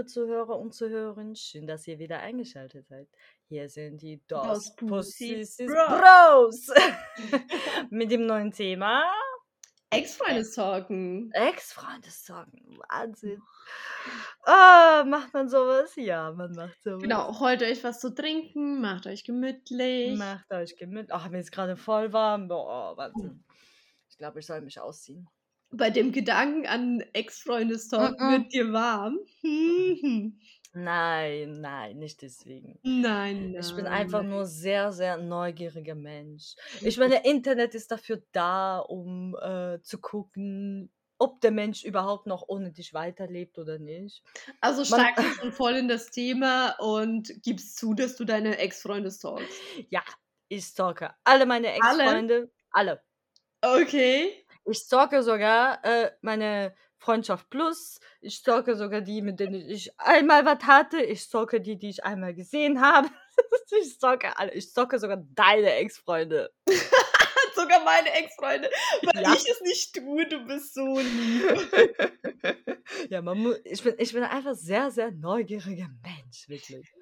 Liebe 0.00 0.06
Zuhörer 0.06 0.58
und 0.58 0.74
Zuhörerinnen, 0.74 1.36
schön, 1.36 1.66
dass 1.66 1.86
ihr 1.86 1.98
wieder 1.98 2.20
eingeschaltet 2.20 2.88
seid. 2.88 3.06
Hier 3.48 3.68
sind 3.68 4.00
die 4.00 4.18
DOS 4.28 4.74
Pussys 4.74 5.58
Bros. 5.58 6.68
Bros 6.68 6.70
mit 7.90 8.10
dem 8.10 8.24
neuen 8.24 8.50
Thema 8.50 9.04
Ex-Freunde 9.90 10.50
talken. 10.50 11.30
Ex-Freundestalken. 11.32 12.78
Wahnsinn. 12.88 13.42
Ah, 14.44 15.04
macht 15.06 15.34
man 15.34 15.50
sowas? 15.50 15.92
Ja, 15.96 16.32
man 16.32 16.54
macht 16.54 16.82
sowas. 16.82 17.02
Genau, 17.02 17.38
holt 17.38 17.62
euch 17.62 17.84
was 17.84 18.00
zu 18.00 18.14
trinken, 18.14 18.80
macht 18.80 19.06
euch 19.06 19.24
gemütlich. 19.24 20.16
Macht 20.16 20.50
euch 20.50 20.76
gemütlich. 20.76 21.12
Ach, 21.12 21.28
mir 21.28 21.40
ist 21.40 21.52
gerade 21.52 21.76
voll 21.76 22.12
warm. 22.14 22.48
Boah, 22.48 22.96
Wahnsinn. 22.96 23.44
Ich 24.08 24.16
glaube, 24.16 24.38
ich 24.40 24.46
soll 24.46 24.62
mich 24.62 24.80
ausziehen. 24.80 25.28
Bei 25.72 25.90
dem 25.90 26.12
Gedanken 26.12 26.66
an 26.66 27.04
Ex-Freundes-Talk 27.12 28.18
Mm-mm. 28.20 28.30
wird 28.32 28.52
dir 28.52 28.72
warm. 28.72 29.18
Hm. 29.42 30.38
Nein, 30.72 31.60
nein, 31.60 31.98
nicht 31.98 32.22
deswegen. 32.22 32.78
Nein, 32.82 33.52
nein. 33.52 33.56
Ich 33.60 33.74
bin 33.74 33.86
einfach 33.86 34.22
nur 34.22 34.46
sehr, 34.46 34.92
sehr 34.92 35.16
neugieriger 35.16 35.94
Mensch. 35.96 36.54
Ich 36.80 36.96
meine, 36.96 37.24
Internet 37.24 37.74
ist 37.74 37.90
dafür 37.90 38.22
da, 38.32 38.78
um 38.78 39.36
äh, 39.40 39.80
zu 39.82 40.00
gucken, 40.00 40.92
ob 41.18 41.40
der 41.40 41.50
Mensch 41.50 41.84
überhaupt 41.84 42.26
noch 42.26 42.44
ohne 42.48 42.72
dich 42.72 42.94
weiterlebt 42.94 43.58
oder 43.58 43.78
nicht. 43.78 44.22
Also 44.60 44.82
Man- 44.96 45.00
steigst 45.00 45.24
du 45.24 45.40
schon 45.40 45.52
voll 45.52 45.74
in 45.74 45.88
das 45.88 46.10
Thema 46.10 46.76
und 46.78 47.30
gibst 47.42 47.76
zu, 47.76 47.92
dass 47.94 48.16
du 48.16 48.24
deine 48.24 48.58
Ex-Freunde 48.58 49.10
stalkst. 49.10 49.60
Ja, 49.90 50.02
ich 50.48 50.64
stalke 50.64 51.14
alle 51.24 51.46
meine 51.46 51.68
Alle? 51.80 52.02
Ex-Freunde. 52.04 52.50
Alle. 52.72 53.02
Okay. 53.60 54.32
Ich 54.70 54.78
stalke 54.78 55.24
sogar 55.24 55.84
äh, 55.84 56.12
meine 56.20 56.76
Freundschaft 56.96 57.50
Plus. 57.50 57.98
Ich 58.20 58.36
stalke 58.36 58.76
sogar 58.76 59.00
die, 59.00 59.20
mit 59.20 59.40
denen 59.40 59.68
ich 59.68 59.90
einmal 59.98 60.46
was 60.46 60.62
hatte. 60.62 61.02
Ich 61.02 61.22
stalke 61.22 61.60
die, 61.60 61.76
die 61.76 61.88
ich 61.88 62.04
einmal 62.04 62.34
gesehen 62.34 62.80
habe. 62.80 63.08
ich 63.82 63.94
stalke 63.94 64.38
alle. 64.38 64.52
Ich 64.52 64.66
stalke 64.66 65.00
sogar 65.00 65.16
deine 65.34 65.74
Ex-Freunde. 65.74 66.52
Sogar 67.70 67.84
meine 67.84 68.12
Ex-Freunde. 68.12 68.70
Weil 69.02 69.22
Ja. 69.22 69.32
ich 69.34 69.48
es 69.48 69.60
nicht 69.62 69.94
tue, 69.94 70.26
du 70.26 70.44
bist 70.46 70.74
so 70.74 70.98
lieb. 70.98 71.44
ja, 73.10 73.22
man 73.22 73.38
muss, 73.38 73.60
ich, 73.64 73.82
bin, 73.82 73.94
ich 73.98 74.12
bin 74.12 74.22
einfach 74.24 74.54
sehr, 74.54 74.90
sehr 74.90 75.10
neugieriger 75.12 75.88
Mensch, 76.02 76.48
wirklich. 76.48 76.92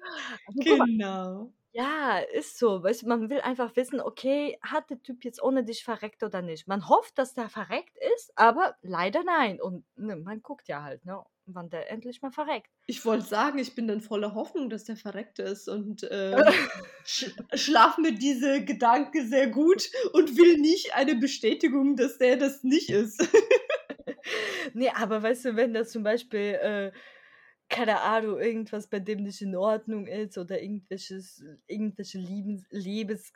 Also, 0.47 0.61
Genau. 0.63 1.51
ja, 1.71 2.19
ist 2.19 2.57
so. 2.59 2.83
Weißt, 2.83 3.05
man 3.05 3.29
will 3.29 3.41
einfach 3.41 3.75
wissen, 3.75 3.99
okay, 4.01 4.57
hat 4.61 4.89
der 4.89 5.01
Typ 5.01 5.23
jetzt 5.23 5.41
ohne 5.41 5.63
dich 5.63 5.83
verreckt 5.83 6.23
oder 6.23 6.41
nicht? 6.41 6.67
Man 6.67 6.87
hofft, 6.89 7.17
dass 7.17 7.33
der 7.33 7.49
verreckt 7.49 7.97
ist, 8.15 8.31
aber 8.35 8.75
leider 8.81 9.23
nein. 9.23 9.59
Und 9.61 9.85
ne, 9.95 10.15
man 10.15 10.41
guckt 10.41 10.67
ja 10.67 10.83
halt, 10.83 11.05
ne, 11.05 11.23
wann 11.55 11.69
der 11.69 11.91
endlich 11.91 12.21
mal 12.21 12.31
verreckt. 12.31 12.69
Ich 12.87 13.05
wollte 13.05 13.25
sagen, 13.25 13.59
ich 13.59 13.75
bin 13.75 13.87
dann 13.87 14.01
voller 14.01 14.33
Hoffnung, 14.33 14.69
dass 14.69 14.85
der 14.85 14.95
verreckt 14.95 15.39
ist 15.39 15.67
und 15.67 16.03
äh, 16.11 16.35
sch 17.05 17.31
schlaf 17.53 17.97
mit 17.97 18.21
diese 18.21 18.63
Gedanke 18.63 19.25
sehr 19.25 19.47
gut 19.47 19.89
und 20.13 20.37
will 20.37 20.57
nicht 20.57 20.95
eine 20.95 21.15
Bestätigung, 21.15 21.95
dass 21.95 22.17
der 22.17 22.37
das 22.37 22.63
nicht 22.63 22.89
ist. 22.89 23.27
Nee, 24.73 24.89
aber 24.89 25.23
weißt 25.23 25.45
du, 25.45 25.55
wenn 25.55 25.73
das 25.73 25.91
zum 25.91 26.03
Beispiel, 26.03 26.39
äh, 26.61 26.91
keine 27.69 28.01
Ahnung, 28.01 28.39
irgendwas 28.39 28.87
bei 28.87 28.99
dem 28.99 29.23
nicht 29.23 29.41
in 29.41 29.55
Ordnung 29.55 30.07
ist 30.07 30.37
oder 30.37 30.61
irgendwelches, 30.61 31.43
irgendwelche 31.67 32.17
Liebens, 32.17 32.65
Liebes, 32.69 33.31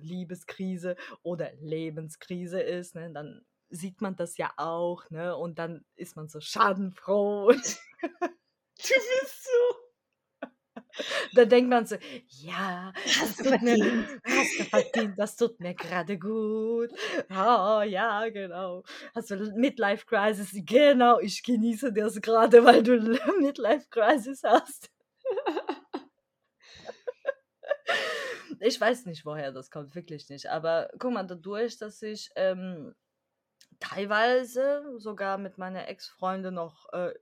Liebeskrise 0.00 0.96
oder 1.22 1.52
Lebenskrise 1.60 2.60
ist, 2.60 2.94
ne, 2.94 3.10
dann 3.12 3.44
sieht 3.70 4.00
man 4.00 4.16
das 4.16 4.36
ja 4.38 4.52
auch, 4.56 5.08
ne, 5.10 5.36
und 5.36 5.58
dann 5.58 5.84
ist 5.94 6.16
man 6.16 6.28
so 6.28 6.40
schadenfroh. 6.40 7.52
Du 8.78 8.94
bist 8.94 9.44
so. 9.44 9.88
dann 11.34 11.48
denkt 11.48 11.70
man 11.70 11.86
so, 11.86 11.96
ja, 12.28 12.92
das 12.94 13.36
tut 13.36 13.62
mir, 13.62 14.08
hast 14.24 14.58
du 14.58 14.64
verdient, 14.64 15.18
das 15.18 15.36
tut 15.36 15.58
mir 15.60 15.74
gerade 15.74 16.18
gut. 16.18 16.90
Oh, 17.30 17.82
ja, 17.82 18.28
genau. 18.28 18.82
Hast 19.14 19.30
du 19.30 19.36
Midlife 19.56 20.06
Crisis? 20.06 20.50
Genau, 20.52 21.18
ich 21.20 21.42
genieße 21.42 21.92
das 21.92 22.20
gerade, 22.20 22.64
weil 22.64 22.82
du 22.82 22.98
Midlife 23.40 23.86
Crisis 23.90 24.42
hast. 24.44 24.90
ich 28.60 28.80
weiß 28.80 29.06
nicht, 29.06 29.24
woher 29.24 29.52
das 29.52 29.70
kommt, 29.70 29.94
wirklich 29.94 30.28
nicht. 30.28 30.46
Aber 30.46 30.88
guck 30.98 31.12
mal, 31.12 31.24
dadurch, 31.24 31.78
dass 31.78 32.02
ich 32.02 32.30
ähm, 32.36 32.94
teilweise 33.88 34.94
sogar 34.98 35.38
mit 35.38 35.58
meiner 35.58 35.88
Ex-Freundin 35.88 36.54
noch 36.54 36.92
äh, 36.92 37.14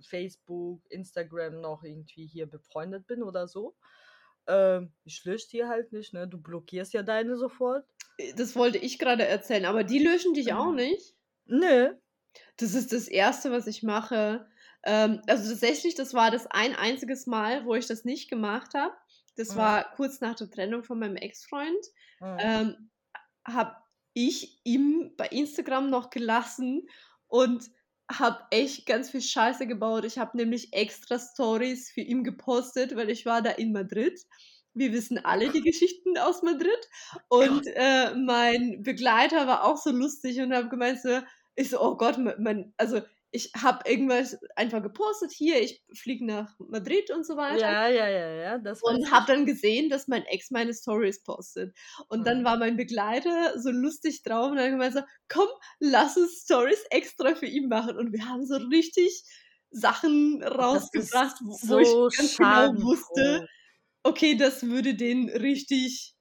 Facebook, 0.00 0.82
Instagram 0.90 1.60
noch 1.60 1.84
irgendwie 1.84 2.26
hier 2.26 2.46
befreundet 2.46 3.06
bin 3.06 3.22
oder 3.22 3.46
so. 3.46 3.76
Ähm, 4.46 4.92
ich 5.04 5.24
lösche 5.24 5.48
die 5.50 5.64
halt 5.64 5.92
nicht, 5.92 6.12
ne? 6.12 6.26
Du 6.28 6.40
blockierst 6.40 6.92
ja 6.92 7.02
deine 7.02 7.36
sofort. 7.36 7.86
Das 8.36 8.56
wollte 8.56 8.78
ich 8.78 8.98
gerade 8.98 9.26
erzählen, 9.26 9.64
aber 9.64 9.84
die 9.84 9.98
löschen 9.98 10.34
dich 10.34 10.52
auch 10.52 10.70
Mhm. 10.70 10.76
nicht. 10.76 11.14
Nö. 11.46 11.94
Das 12.56 12.74
ist 12.74 12.92
das 12.92 13.08
Erste, 13.08 13.50
was 13.50 13.66
ich 13.66 13.82
mache. 13.82 14.46
Ähm, 14.84 15.22
also 15.26 15.48
tatsächlich, 15.50 15.94
das 15.94 16.14
war 16.14 16.30
das 16.30 16.46
ein 16.46 16.74
einziges 16.74 17.26
Mal, 17.26 17.64
wo 17.66 17.74
ich 17.74 17.86
das 17.86 18.04
nicht 18.04 18.28
gemacht 18.30 18.74
habe. 18.74 18.94
Das 19.36 19.54
Mhm. 19.54 19.56
war 19.56 19.90
kurz 19.94 20.20
nach 20.20 20.34
der 20.34 20.50
Trennung 20.50 20.82
von 20.84 20.98
meinem 20.98 21.16
Ex-Freund. 21.16 21.86
Mhm. 22.20 22.36
ähm, 22.38 22.90
habe 23.46 23.76
ich 24.14 24.60
ihm 24.64 25.12
bei 25.16 25.26
Instagram 25.28 25.90
noch 25.90 26.10
gelassen 26.10 26.88
und 27.28 27.70
habe 28.10 28.44
echt 28.50 28.86
ganz 28.86 29.10
viel 29.10 29.22
Scheiße 29.22 29.66
gebaut. 29.66 30.04
Ich 30.04 30.18
habe 30.18 30.36
nämlich 30.36 30.72
extra 30.72 31.18
Stories 31.18 31.90
für 31.90 32.02
ihn 32.02 32.24
gepostet, 32.24 32.94
weil 32.96 33.10
ich 33.10 33.24
war 33.26 33.42
da 33.42 33.50
in 33.50 33.72
Madrid. 33.72 34.20
Wir 34.74 34.92
wissen 34.92 35.24
alle 35.24 35.50
die 35.50 35.60
Geschichten 35.62 36.18
aus 36.18 36.42
Madrid. 36.42 36.88
Und 37.28 37.66
äh, 37.66 38.14
mein 38.14 38.82
Begleiter 38.82 39.46
war 39.46 39.64
auch 39.64 39.76
so 39.76 39.90
lustig 39.90 40.40
und 40.40 40.52
habe 40.52 40.68
gemeint 40.68 41.00
so, 41.00 41.20
ich 41.54 41.70
so, 41.70 41.80
oh 41.80 41.96
Gott, 41.96 42.18
mein, 42.18 42.42
mein 42.42 42.74
also 42.76 43.00
ich 43.32 43.52
habe 43.56 43.88
irgendwas 43.90 44.38
einfach 44.56 44.82
gepostet, 44.82 45.32
hier, 45.32 45.60
ich 45.62 45.82
fliege 45.94 46.24
nach 46.26 46.54
Madrid 46.58 47.10
und 47.10 47.26
so 47.26 47.36
weiter 47.36 47.66
ja, 47.68 47.88
ja, 47.88 48.08
ja, 48.08 48.28
ja. 48.42 48.58
Das 48.58 48.84
und 48.84 49.10
habe 49.12 49.26
dann 49.26 49.46
gesehen, 49.46 49.88
dass 49.90 50.08
mein 50.08 50.24
Ex 50.24 50.50
meine 50.50 50.74
Stories 50.74 51.22
postet. 51.22 51.76
Und 52.08 52.26
dann 52.26 52.42
Mhm. 52.42 52.44
war 52.44 52.56
mein 52.58 52.76
Begleiter 52.76 53.58
so 53.60 53.70
lustig 53.70 54.22
drauf 54.24 54.50
und 54.50 54.56
dann 54.56 54.72
gemeint 54.72 54.94
so, 54.94 55.02
komm, 55.28 55.48
lass 55.78 56.16
uns 56.16 56.42
Stories 56.44 56.82
extra 56.90 57.34
für 57.36 57.46
ihn 57.46 57.68
machen. 57.68 57.96
Und 57.96 58.12
wir 58.12 58.28
haben 58.28 58.44
so 58.46 58.56
richtig 58.56 59.22
Sachen 59.70 60.42
rausgebracht, 60.42 61.36
wo, 61.42 61.78
ich 61.78 61.94
ganz 62.16 62.36
genau 62.36 62.66
wusste, 62.82 63.46
okay, 64.04 64.36
das 64.36 64.64
würde 64.68 64.94
den 64.94 65.28
richtig 65.30 66.14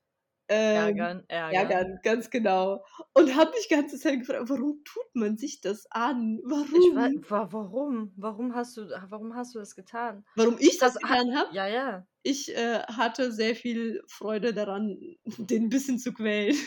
ähm, 0.52 0.98
Ärgern, 0.98 1.24
ärgern. 1.30 1.72
ärgern, 1.72 2.00
ganz 2.04 2.30
genau. 2.30 2.84
Und 3.14 3.36
habe 3.36 3.52
mich 3.52 3.70
die 3.70 3.74
ganze 3.74 3.98
Zeit 3.98 4.20
gefragt, 4.20 4.50
warum 4.50 4.84
tut 4.84 5.06
man 5.14 5.38
sich 5.38 5.62
das 5.62 5.90
an? 5.92 6.42
Warum? 6.44 6.66
Ich 6.76 6.96
weiß, 6.96 7.32
wa 7.32 7.48
warum? 7.52 8.12
Warum 8.18 8.54
hast 8.54 8.76
du, 8.76 8.90
warum 9.08 9.34
hast 9.34 9.56
du 9.56 9.60
das 9.60 9.76
getan? 9.76 10.26
warum 10.36 10.58
ich 10.60 10.78
das, 10.78 10.96
Das 10.96 11.02
getan 11.02 11.36
habe? 11.38 11.56
Ja, 11.56 11.68
ja. 11.68 12.06
Ich 12.22 12.54
äh, 12.54 12.80
hatte 12.84 13.32
sehr 13.32 13.56
viel 13.56 14.04
Freude 14.08 14.54
daran, 14.54 15.00
den 15.38 15.64
ein 15.64 15.70
bisschen 15.70 16.00
zu 16.00 16.12
quälen. 16.12 16.58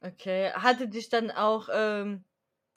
Okay. 0.00 0.50
Hatte 0.52 0.88
dich 0.88 1.10
dann 1.10 1.30
auch 1.30 1.68
ähm, 1.70 2.24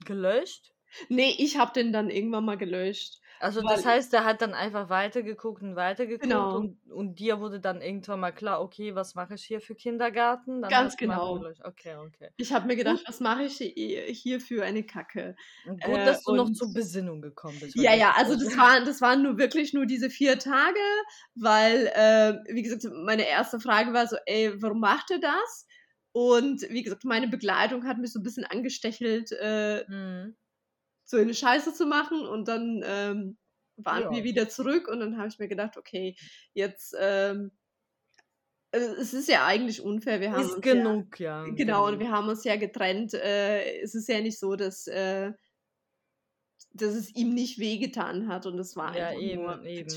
gelöscht? 0.04 0.74
Nee, 1.08 1.34
ich 1.38 1.58
habe 1.58 1.72
den 1.72 1.94
dann 1.94 2.10
irgendwann 2.10 2.44
mal 2.44 2.58
gelöscht. 2.58 3.21
Also 3.42 3.62
Weil- 3.64 3.76
das 3.76 3.86
heißt, 3.86 4.14
der 4.14 4.24
hat 4.24 4.42
dann 4.42 4.54
einfach 4.54 4.90
weitergeguckt 4.90 5.62
und 5.64 5.76
weitergeguckt 5.76 6.24
Genau. 6.30 6.56
und, 6.58 6.78
und 6.92 7.20
dir 7.20 7.40
wurde 7.40 7.60
dann 7.60 7.82
irgendwann 7.82 8.20
mal 8.20 8.32
klar, 8.32 8.62
okay, 8.62 8.94
was 8.96 9.16
mache 9.16 9.34
ich 9.34 9.44
hier 9.44 9.60
für 9.62 9.76
Kindergarten? 9.76 10.62
Dann 10.62 10.70
Ganz 10.70 10.94
mal 10.94 10.98
genau. 11.00 11.40
gelöscht. 11.40 11.62
Okay, 11.66 11.96
okay. 11.96 12.30
Ich 12.38 12.54
habe 12.54 12.68
mir 12.68 12.76
gedacht, 12.76 13.02
was 13.08 13.20
mache 13.20 13.44
ich 13.44 13.60
hi- 13.60 14.14
hier 14.14 14.40
für 14.40 14.64
eine 14.64 14.84
Kacke? 14.84 15.36
Und 15.66 15.82
gut, 15.84 15.96
Äh, 15.98 16.06
dass 16.06 16.24
du 16.24 16.36
noch 16.36 16.52
zur 16.52 16.72
Besinnung 16.74 17.22
gekommen 17.22 17.60
bist. 17.60 17.76
Ja, 17.76 17.94
ja, 17.96 18.14
also 18.16 18.36
das 18.36 18.44
waren, 18.58 18.86
das 18.86 19.02
waren 19.02 19.24
nur 19.24 19.38
wirklich 19.38 19.74
nur 19.74 19.86
diese 19.86 20.10
vier 20.10 20.38
Tage, 20.40 20.80
weil, 21.36 21.88
äh, 21.96 22.38
wie 22.54 22.62
gesagt, 22.62 22.84
meine 23.06 23.28
erste 23.28 23.60
Frage 23.60 23.94
war 23.94 24.08
so, 24.08 24.18
ey, 24.26 24.54
warum 24.62 24.80
macht 24.80 25.12
er 25.12 25.20
das? 25.20 25.66
Und 26.14 26.62
wie 26.70 26.84
gesagt, 26.84 27.06
meine 27.06 27.28
Begleitung 27.30 27.86
hat 27.88 27.98
mich 27.98 28.12
so 28.12 28.20
ein 28.20 28.24
bisschen 28.24 28.44
angestechelt, 28.44 29.32
äh, 29.40 29.84
Mhm. 29.88 30.36
So 31.12 31.18
eine 31.18 31.34
Scheiße 31.36 31.74
zu 31.74 31.86
machen 31.86 32.26
und 32.28 32.48
dann 32.48 32.82
ähm, 32.86 33.38
waren 33.78 34.04
Ja. 34.04 34.12
wir 34.12 34.24
wieder 34.24 34.50
zurück 34.50 34.88
und 34.88 35.00
dann 35.00 35.18
habe 35.18 35.28
ich 35.30 35.40
mir 35.40 35.48
gedacht, 35.50 35.78
okay, 35.78 36.16
jetzt 36.54 36.96
ähm, 37.00 37.52
Also, 38.74 38.96
es 38.96 39.14
ist 39.14 39.28
ja 39.28 39.46
eigentlich 39.46 39.82
unfair. 39.82 40.22
Wir 40.22 40.32
haben 40.32 40.48
Ist 40.48 40.54
uns 40.54 40.72
ja 40.72 40.74
genug, 40.74 41.20
ja. 41.20 41.44
genau, 41.50 41.88
und 41.88 42.00
Genau. 42.00 42.00
wir 42.00 42.12
haben 42.12 42.30
uns 42.30 42.44
ja 42.46 42.56
getrennt. 42.56 43.14
Äh, 43.14 43.82
es 43.82 43.96
ist 43.96 44.08
ja 44.08 44.22
nicht 44.22 44.40
so, 44.40 44.56
dass, 44.56 44.88
äh, 44.88 45.34
dass 46.74 46.96
es 46.96 47.14
ihm 47.16 47.34
nicht 47.34 47.60
wehgetan 47.60 48.28
hat 48.28 48.46
und 48.46 48.58
es 48.60 48.76
war 48.76 48.94
Ja, 48.94 49.08
einfach 49.10 49.22
nur 49.22 49.62
eben, 49.62 49.66
eben. 49.66 49.90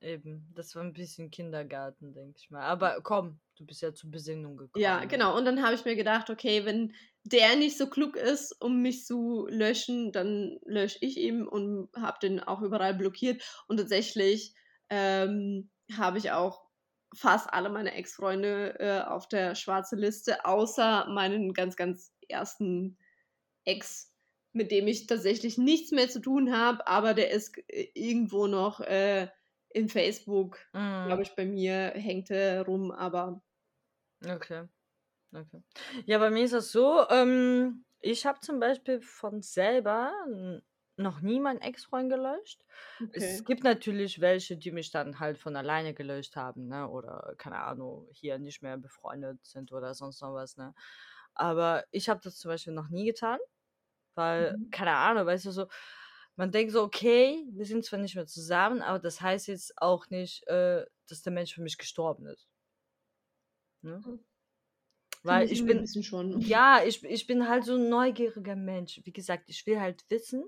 Eben. 0.00 0.52
Das 0.54 0.74
war 0.74 0.82
ein 0.84 0.92
bisschen 0.92 1.30
Kindergarten, 1.30 2.12
denke 2.12 2.38
ich 2.38 2.50
mal. 2.50 2.62
Aber 2.62 3.00
komm, 3.02 3.40
du 3.56 3.64
bist 3.66 3.82
ja 3.82 3.94
zur 3.94 4.10
Besinnung 4.10 4.58
Ja, 4.74 4.98
gekommen. 4.98 5.08
Ne? 5.08 5.08
genau. 5.08 5.36
Und 5.36 5.44
dann 5.44 5.62
habe 5.62 5.74
ich 5.74 5.84
mir 5.84 5.96
gedacht, 5.96 6.30
okay, 6.30 6.64
wenn 6.64 6.94
der 7.32 7.56
nicht 7.56 7.76
so 7.78 7.88
klug 7.88 8.16
ist, 8.16 8.52
um 8.60 8.82
mich 8.82 9.04
zu 9.04 9.46
löschen, 9.50 10.12
dann 10.12 10.58
lösche 10.64 10.98
ich 11.02 11.16
ihn 11.18 11.46
und 11.46 11.88
habe 11.96 12.18
den 12.22 12.40
auch 12.40 12.62
überall 12.62 12.94
blockiert. 12.94 13.42
Und 13.68 13.78
tatsächlich 13.78 14.54
ähm, 14.90 15.70
habe 15.96 16.18
ich 16.18 16.30
auch 16.32 16.62
fast 17.14 17.52
alle 17.52 17.70
meine 17.70 17.94
Ex-Freunde 17.94 18.78
äh, 18.80 19.00
auf 19.02 19.28
der 19.28 19.54
schwarzen 19.54 19.98
Liste, 19.98 20.44
außer 20.44 21.06
meinen 21.10 21.52
ganz, 21.54 21.76
ganz 21.76 22.12
ersten 22.28 22.98
Ex, 23.64 24.14
mit 24.52 24.70
dem 24.70 24.86
ich 24.88 25.06
tatsächlich 25.06 25.58
nichts 25.58 25.90
mehr 25.92 26.08
zu 26.08 26.20
tun 26.20 26.52
habe, 26.56 26.86
aber 26.86 27.14
der 27.14 27.30
ist 27.30 27.58
äh, 27.68 27.88
irgendwo 27.94 28.46
noch 28.46 28.80
äh, 28.80 29.28
in 29.70 29.88
Facebook, 29.88 30.58
glaube 31.02 31.22
Mhm. 31.22 31.24
ich, 31.24 31.34
bei 31.36 31.44
mir 31.44 31.90
hängt 31.96 32.30
er 32.30 32.64
rum, 32.64 32.90
aber 32.92 33.42
Okay. 34.24 34.68
Okay. 35.34 35.62
Ja, 36.06 36.18
bei 36.18 36.30
mir 36.30 36.44
ist 36.44 36.52
das 36.54 36.72
so, 36.72 37.06
ähm, 37.10 37.84
ich 38.00 38.26
habe 38.26 38.40
zum 38.40 38.60
Beispiel 38.60 39.00
von 39.00 39.42
selber 39.42 40.12
n- 40.26 40.62
noch 40.96 41.20
nie 41.20 41.40
meinen 41.40 41.60
Ex-Freund 41.60 42.10
gelöscht. 42.10 42.64
Es 43.10 43.44
okay. 43.44 43.44
gibt 43.44 43.64
natürlich 43.64 44.20
welche, 44.20 44.56
die 44.56 44.70
mich 44.72 44.90
dann 44.90 45.18
halt 45.20 45.38
von 45.38 45.56
alleine 45.56 45.94
gelöscht 45.94 46.36
haben, 46.36 46.68
ne? 46.68 46.88
Oder 46.88 47.34
keine 47.38 47.58
Ahnung, 47.60 48.08
hier 48.12 48.38
nicht 48.38 48.62
mehr 48.62 48.78
befreundet 48.78 49.44
sind 49.44 49.72
oder 49.72 49.94
sonst 49.94 50.20
noch 50.22 50.32
was, 50.34 50.56
ne? 50.56 50.74
Aber 51.34 51.84
ich 51.90 52.08
habe 52.08 52.20
das 52.22 52.36
zum 52.38 52.50
Beispiel 52.50 52.72
noch 52.72 52.88
nie 52.88 53.04
getan, 53.06 53.38
weil, 54.14 54.56
Mhm. 54.56 54.72
keine 54.72 54.92
Ahnung, 54.96 55.26
weißt 55.26 55.46
du, 55.46 55.52
so, 55.52 55.68
man 56.36 56.52
denkt 56.52 56.72
so, 56.72 56.82
okay, 56.84 57.46
wir 57.52 57.66
sind 57.66 57.84
zwar 57.84 57.98
nicht 58.00 58.16
mehr 58.16 58.26
zusammen, 58.26 58.82
aber 58.82 58.98
das 59.00 59.20
heißt 59.22 59.48
jetzt 59.48 59.74
auch 59.82 60.08
nicht, 60.10 60.46
äh, 60.48 60.86
dass 61.08 61.22
der 61.22 61.32
Mensch 61.34 61.54
für 61.54 61.62
mich 61.62 61.78
gestorben 61.78 62.26
ist. 62.26 62.48
Ne? 63.82 64.02
Weil 65.26 65.50
ich 65.50 65.64
bin, 65.66 65.90
ja, 66.36 66.82
ich, 66.84 67.02
ich 67.04 67.26
bin 67.26 67.48
halt 67.48 67.64
so 67.64 67.74
ein 67.74 67.88
neugieriger 67.88 68.56
Mensch. 68.56 69.00
Wie 69.04 69.12
gesagt, 69.12 69.44
ich 69.48 69.66
will 69.66 69.80
halt 69.80 70.04
wissen. 70.10 70.44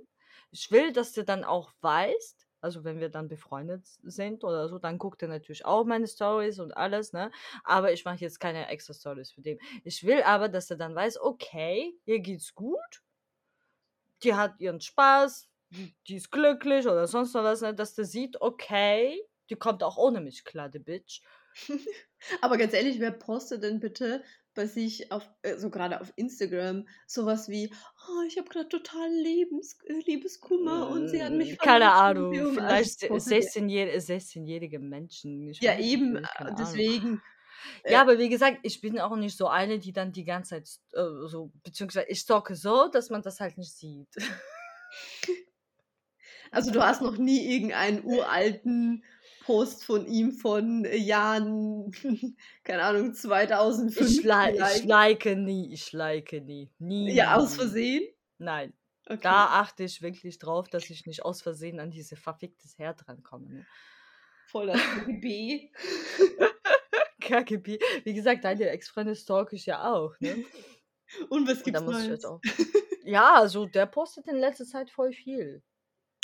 Ich 0.50 0.70
will, 0.70 0.92
dass 0.92 1.12
der 1.12 1.24
dann 1.24 1.44
auch 1.44 1.72
weiß, 1.82 2.36
also 2.60 2.84
wenn 2.84 3.00
wir 3.00 3.08
dann 3.08 3.28
befreundet 3.28 3.86
sind 4.02 4.44
oder 4.44 4.68
so, 4.68 4.78
dann 4.78 4.98
guckt 4.98 5.22
er 5.22 5.28
natürlich 5.28 5.64
auch 5.64 5.84
meine 5.84 6.06
Stories 6.08 6.58
und 6.58 6.76
alles, 6.76 7.12
ne? 7.12 7.30
Aber 7.64 7.92
ich 7.92 8.04
mache 8.04 8.18
jetzt 8.18 8.40
keine 8.40 8.68
extra 8.68 8.94
Stories 8.94 9.32
für 9.32 9.42
den. 9.42 9.58
Ich 9.84 10.04
will 10.04 10.22
aber, 10.22 10.48
dass 10.48 10.70
er 10.70 10.76
dann 10.76 10.94
weiß, 10.94 11.20
okay, 11.20 11.94
ihr 12.06 12.20
geht's 12.20 12.54
gut, 12.54 13.02
die 14.22 14.34
hat 14.34 14.58
ihren 14.60 14.80
Spaß, 14.80 15.48
die, 15.70 15.94
die 16.06 16.16
ist 16.16 16.30
glücklich 16.30 16.86
oder 16.86 17.06
sonst 17.06 17.34
noch 17.34 17.44
was, 17.44 17.60
ne? 17.60 17.74
Dass 17.74 17.94
der 17.94 18.04
sieht, 18.04 18.40
okay, 18.40 19.22
die 19.50 19.56
kommt 19.56 19.82
auch 19.82 19.96
ohne 19.96 20.20
mich 20.20 20.44
klar, 20.44 20.68
die 20.68 20.78
Bitch. 20.78 21.22
Aber 22.40 22.56
ganz 22.58 22.72
ehrlich, 22.72 22.98
wer 23.00 23.12
postet 23.12 23.62
denn 23.62 23.80
bitte 23.80 24.22
bei 24.54 24.66
sich 24.66 25.12
auf, 25.12 25.28
äh, 25.42 25.56
so 25.56 25.70
gerade 25.70 26.00
auf 26.00 26.12
Instagram, 26.16 26.88
sowas 27.06 27.48
wie, 27.48 27.72
oh, 28.08 28.22
ich 28.26 28.38
habe 28.38 28.48
gerade 28.48 28.68
total 28.68 29.08
Lebens, 29.08 29.78
äh, 29.86 29.92
Liebeskummer 30.04 30.88
und 30.90 31.08
sie 31.08 31.22
hat 31.22 31.32
mich 31.32 31.52
Mm, 31.52 31.56
Keine. 31.58 31.92
Ahnung. 31.92 32.36
Also, 32.36 32.52
vielleicht 32.52 33.02
das 33.02 33.08
postet 33.08 33.32
ja- 33.32 33.38
16-jährige 33.38 33.98
16-jährige 34.00 34.78
Menschen. 34.80 35.48
Ich 35.48 35.60
Ja, 35.60 35.78
eben, 35.78 36.16
äh, 36.16 36.24
deswegen. 36.58 37.22
Ja, 37.84 37.90
äh, 37.90 37.94
aber 37.96 38.18
wie 38.18 38.28
gesagt, 38.28 38.58
ich 38.62 38.80
bin 38.80 38.98
auch 38.98 39.14
nicht 39.16 39.36
so 39.36 39.48
eine, 39.48 39.78
die 39.78 39.92
dann 39.92 40.12
die 40.12 40.24
ganze 40.24 40.50
Zeit 40.50 40.68
äh, 40.92 41.26
so, 41.28 41.52
beziehungsweise 41.62 42.06
ich 42.08 42.20
stalke 42.20 42.54
so, 42.56 42.88
dass 42.88 43.10
man 43.10 43.22
das 43.22 43.40
halt 43.40 43.58
nicht 43.58 43.72
sieht. 43.74 44.08
Also 46.50 46.70
du 46.70 46.82
hast 46.82 47.02
noch 47.02 47.18
nie 47.18 47.54
irgendeinen 47.54 48.02
uralten 48.04 49.04
Post 49.48 49.82
von 49.86 50.06
ihm 50.06 50.32
von 50.32 50.84
äh, 50.84 50.94
Jahren, 50.98 51.90
keine 52.64 52.82
Ahnung, 52.82 53.14
2005 53.14 53.98
Ich, 54.10 54.22
li 54.22 54.76
ich 54.76 54.84
like 54.84 55.24
nie, 55.24 55.72
ich 55.72 55.90
like 55.94 56.32
nie. 56.32 56.70
Nie, 56.78 57.14
Ja, 57.14 57.36
nie, 57.38 57.42
aus. 57.42 57.54
Versehen? 57.54 58.06
Nein, 58.36 58.74
Okay. 59.06 59.20
da 59.22 59.46
achte 59.62 59.84
ich 59.84 60.02
wirklich 60.02 60.38
drauf, 60.38 60.68
dass 60.68 60.90
ich 60.90 61.06
nicht 61.06 61.24
aus 61.24 61.40
Versehen 61.40 61.80
an 61.80 61.90
diese 61.90 62.14
verficktes 62.16 62.76
Herz 62.76 63.08
rankomme. 63.08 63.48
Ne? 63.48 63.66
Voll 64.48 64.66
das 64.66 64.82
KGB. 64.82 65.70
KGB. 67.22 67.78
Wie 68.04 68.12
gesagt, 68.12 68.44
deine 68.44 68.68
Ex-Freundin 68.68 69.14
stalk 69.16 69.54
ich 69.54 69.64
ja 69.64 69.90
auch. 69.90 70.12
Ne? 70.20 70.44
Und 71.30 71.48
was 71.48 71.58
Und 71.58 71.64
gibt's 71.64 71.80
da 71.80 71.86
muss 71.86 72.02
ich 72.02 72.08
jetzt 72.08 72.26
auch. 72.26 72.40
Ja, 73.04 73.36
also 73.36 73.64
der 73.64 73.86
postet 73.86 74.26
in 74.28 74.36
letzter 74.36 74.66
Zeit 74.66 74.90
voll 74.90 75.12
viel. 75.12 75.62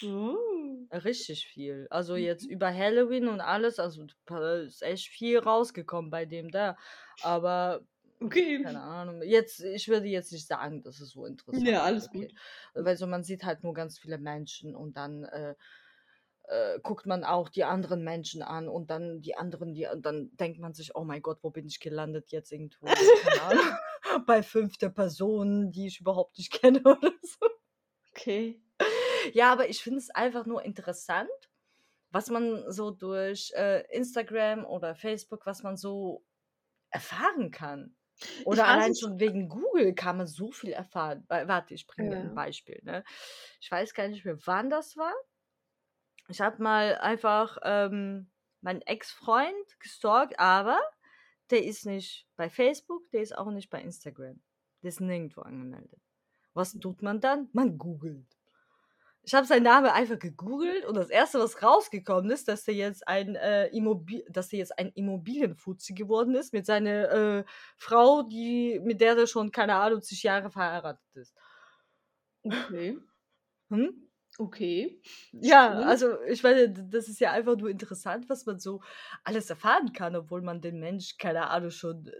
Oh. 0.04 0.88
Richtig 0.92 1.46
viel. 1.46 1.86
Also 1.90 2.14
jetzt 2.16 2.44
Mhm. 2.44 2.50
über 2.50 2.72
Halloween 2.72 3.28
und 3.28 3.40
alles, 3.40 3.78
also 3.80 4.04
ist 4.66 4.82
echt 4.82 5.08
viel 5.08 5.38
rausgekommen 5.38 6.10
bei 6.10 6.24
dem 6.24 6.50
da. 6.50 6.76
Aber 7.20 7.86
Okay. 8.22 8.58
keine 8.62 8.82
Ahnung. 8.82 9.22
Jetzt, 9.22 9.60
ich 9.60 9.88
würde 9.88 10.06
jetzt 10.08 10.32
nicht 10.32 10.46
sagen, 10.46 10.82
dass 10.82 11.00
es 11.00 11.10
so 11.10 11.26
interessant 11.26 11.66
Ja, 11.66 11.82
ist. 11.82 11.84
alles 11.84 12.10
Okay. 12.10 12.10
gut. 12.10 12.34
Weil 12.74 12.96
so 12.96 13.06
man 13.06 13.24
sieht 13.24 13.44
halt 13.44 13.64
nur 13.64 13.74
ganz 13.74 13.98
viele 13.98 14.18
Menschen 14.18 14.76
und 14.76 14.96
dann 14.96 15.24
äh, 15.24 15.54
äh, 16.44 16.80
guckt 16.82 17.06
man 17.06 17.24
auch 17.24 17.48
die 17.50 17.64
anderen 17.64 18.04
Menschen 18.04 18.42
an 18.42 18.68
und 18.68 18.90
dann 18.90 19.22
die 19.22 19.36
anderen, 19.36 19.74
die 19.74 19.88
dann 20.00 20.30
denkt 20.36 20.60
man 20.60 20.74
sich, 20.74 20.94
oh 20.96 21.04
mein 21.04 21.22
Gott, 21.22 21.38
wo 21.42 21.50
bin 21.50 21.66
ich 21.66 21.80
gelandet 21.80 22.30
jetzt 22.32 22.52
irgendwo? 22.52 23.10
Keine 23.14 23.40
Ahnung. 23.40 23.78
Bei 24.26 24.42
fünfter 24.42 24.90
Person, 24.90 25.72
die 25.72 25.86
ich 25.88 26.00
überhaupt 26.00 26.38
nicht 26.38 26.52
kenne 26.52 26.80
oder 26.84 27.12
so. 27.22 27.46
Okay. 28.16 28.63
Ja, 29.32 29.52
aber 29.52 29.68
ich 29.68 29.82
finde 29.82 29.98
es 29.98 30.10
einfach 30.10 30.46
nur 30.46 30.62
interessant, 30.64 31.28
was 32.10 32.30
man 32.30 32.70
so 32.70 32.90
durch 32.90 33.52
äh, 33.54 33.80
Instagram 33.94 34.64
oder 34.64 34.94
Facebook, 34.94 35.46
was 35.46 35.62
man 35.62 35.76
so 35.76 36.24
erfahren 36.90 37.50
kann. 37.50 37.96
Ich 38.16 38.46
Oder 38.46 38.62
weiß 38.62 38.68
allein 38.68 38.94
schon 38.94 39.18
wegen 39.18 39.48
Google 39.48 39.92
kann 39.94 40.18
man 40.18 40.28
so 40.28 40.52
viel 40.52 40.70
erfahren. 40.72 41.24
Wa- 41.26 41.48
Warte, 41.48 41.74
ich 41.74 41.86
bringe 41.88 42.10
dir 42.10 42.16
ein 42.18 42.28
Ja. 42.28 42.34
Beispiel. 42.34 42.80
Ne? 42.84 43.02
Ich 43.60 43.70
weiß 43.70 43.92
gar 43.94 44.06
nicht 44.06 44.24
mehr, 44.24 44.38
wann 44.46 44.70
das 44.70 44.96
war. 44.96 45.12
Ich 46.28 46.40
habe 46.40 46.62
mal 46.62 46.94
einfach 46.98 47.58
ähm, 47.64 48.30
meinen 48.60 48.82
Ex-Freund 48.82 49.80
gestalkt, 49.80 50.38
aber 50.38 50.80
der 51.50 51.64
ist 51.64 51.84
nicht 51.86 52.26
bei 52.36 52.48
Facebook, 52.48 53.10
der 53.10 53.22
ist 53.22 53.36
auch 53.36 53.50
nicht 53.50 53.68
bei 53.68 53.82
Instagram. 53.82 54.40
Der 54.82 54.88
ist 54.88 55.00
nirgendwo 55.00 55.40
angemeldet. 55.42 56.00
Was 56.54 56.72
tut 56.78 57.02
man 57.02 57.20
dann? 57.20 57.48
Man 57.52 57.76
googelt. 57.78 58.26
Ich 59.26 59.34
habe 59.34 59.46
seinen 59.46 59.62
Namen 59.62 59.86
einfach 59.86 60.18
gegoogelt 60.18 60.84
und 60.84 60.96
das 60.96 61.08
erste, 61.10 61.38
was 61.38 61.62
rausgekommen 61.62 62.30
ist, 62.30 62.46
dass 62.48 62.68
er 62.68 62.74
jetzt 62.74 63.08
ein 63.08 63.36
äh, 63.36 63.68
Immobil 63.68 64.24
dass 64.28 64.52
er 64.52 64.58
jetzt 64.58 64.78
ein 64.78 64.90
Immobilienfuzzi 64.94 65.94
geworden 65.94 66.34
ist 66.34 66.52
mit 66.52 66.66
seiner 66.66 67.10
äh, 67.10 67.44
Frau, 67.76 68.22
die 68.22 68.80
mit 68.84 69.00
der 69.00 69.16
er 69.16 69.26
schon 69.26 69.50
keine 69.50 69.76
Ahnung 69.76 70.02
zig 70.02 70.22
Jahre 70.22 70.50
verheiratet 70.50 71.00
ist. 71.14 71.34
Okay. 72.44 72.98
Hm? 73.70 74.08
Okay. 74.38 75.00
Ja, 75.32 75.70
also 75.82 76.20
ich 76.24 76.42
meine, 76.42 76.68
das 76.70 77.08
ist 77.08 77.20
ja 77.20 77.32
einfach 77.32 77.56
nur 77.56 77.70
interessant, 77.70 78.28
was 78.28 78.46
man 78.46 78.58
so 78.58 78.82
alles 79.22 79.48
erfahren 79.48 79.92
kann, 79.92 80.16
obwohl 80.16 80.42
man 80.42 80.60
den 80.60 80.80
Mensch, 80.80 81.16
keine 81.18 81.48
Ahnung, 81.50 81.70
schon 81.70 82.08
äh, 82.08 82.12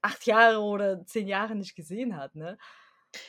acht 0.00 0.26
Jahre 0.26 0.60
oder 0.60 1.04
zehn 1.06 1.28
Jahre 1.28 1.54
nicht 1.54 1.74
gesehen 1.76 2.16
hat, 2.16 2.34
ne? 2.34 2.58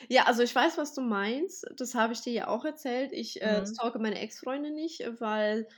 Ja, 0.08 0.24
also 0.24 0.42
ich 0.42 0.54
weiß, 0.54 0.78
was 0.78 0.94
du 0.94 1.00
meinst. 1.02 1.66
Das 1.76 1.94
habe 1.94 2.12
ich 2.12 2.20
dir 2.22 2.32
ja 2.32 2.48
auch 2.48 2.64
erzählt. 2.64 3.12
Ich 3.12 3.40
äh, 3.42 3.62
Mhm. 3.62 3.64
stalke 3.66 3.98
meine 3.98 4.18
Ex-Freunde 4.20 4.70
nicht, 4.70 5.00
weil 5.20 5.68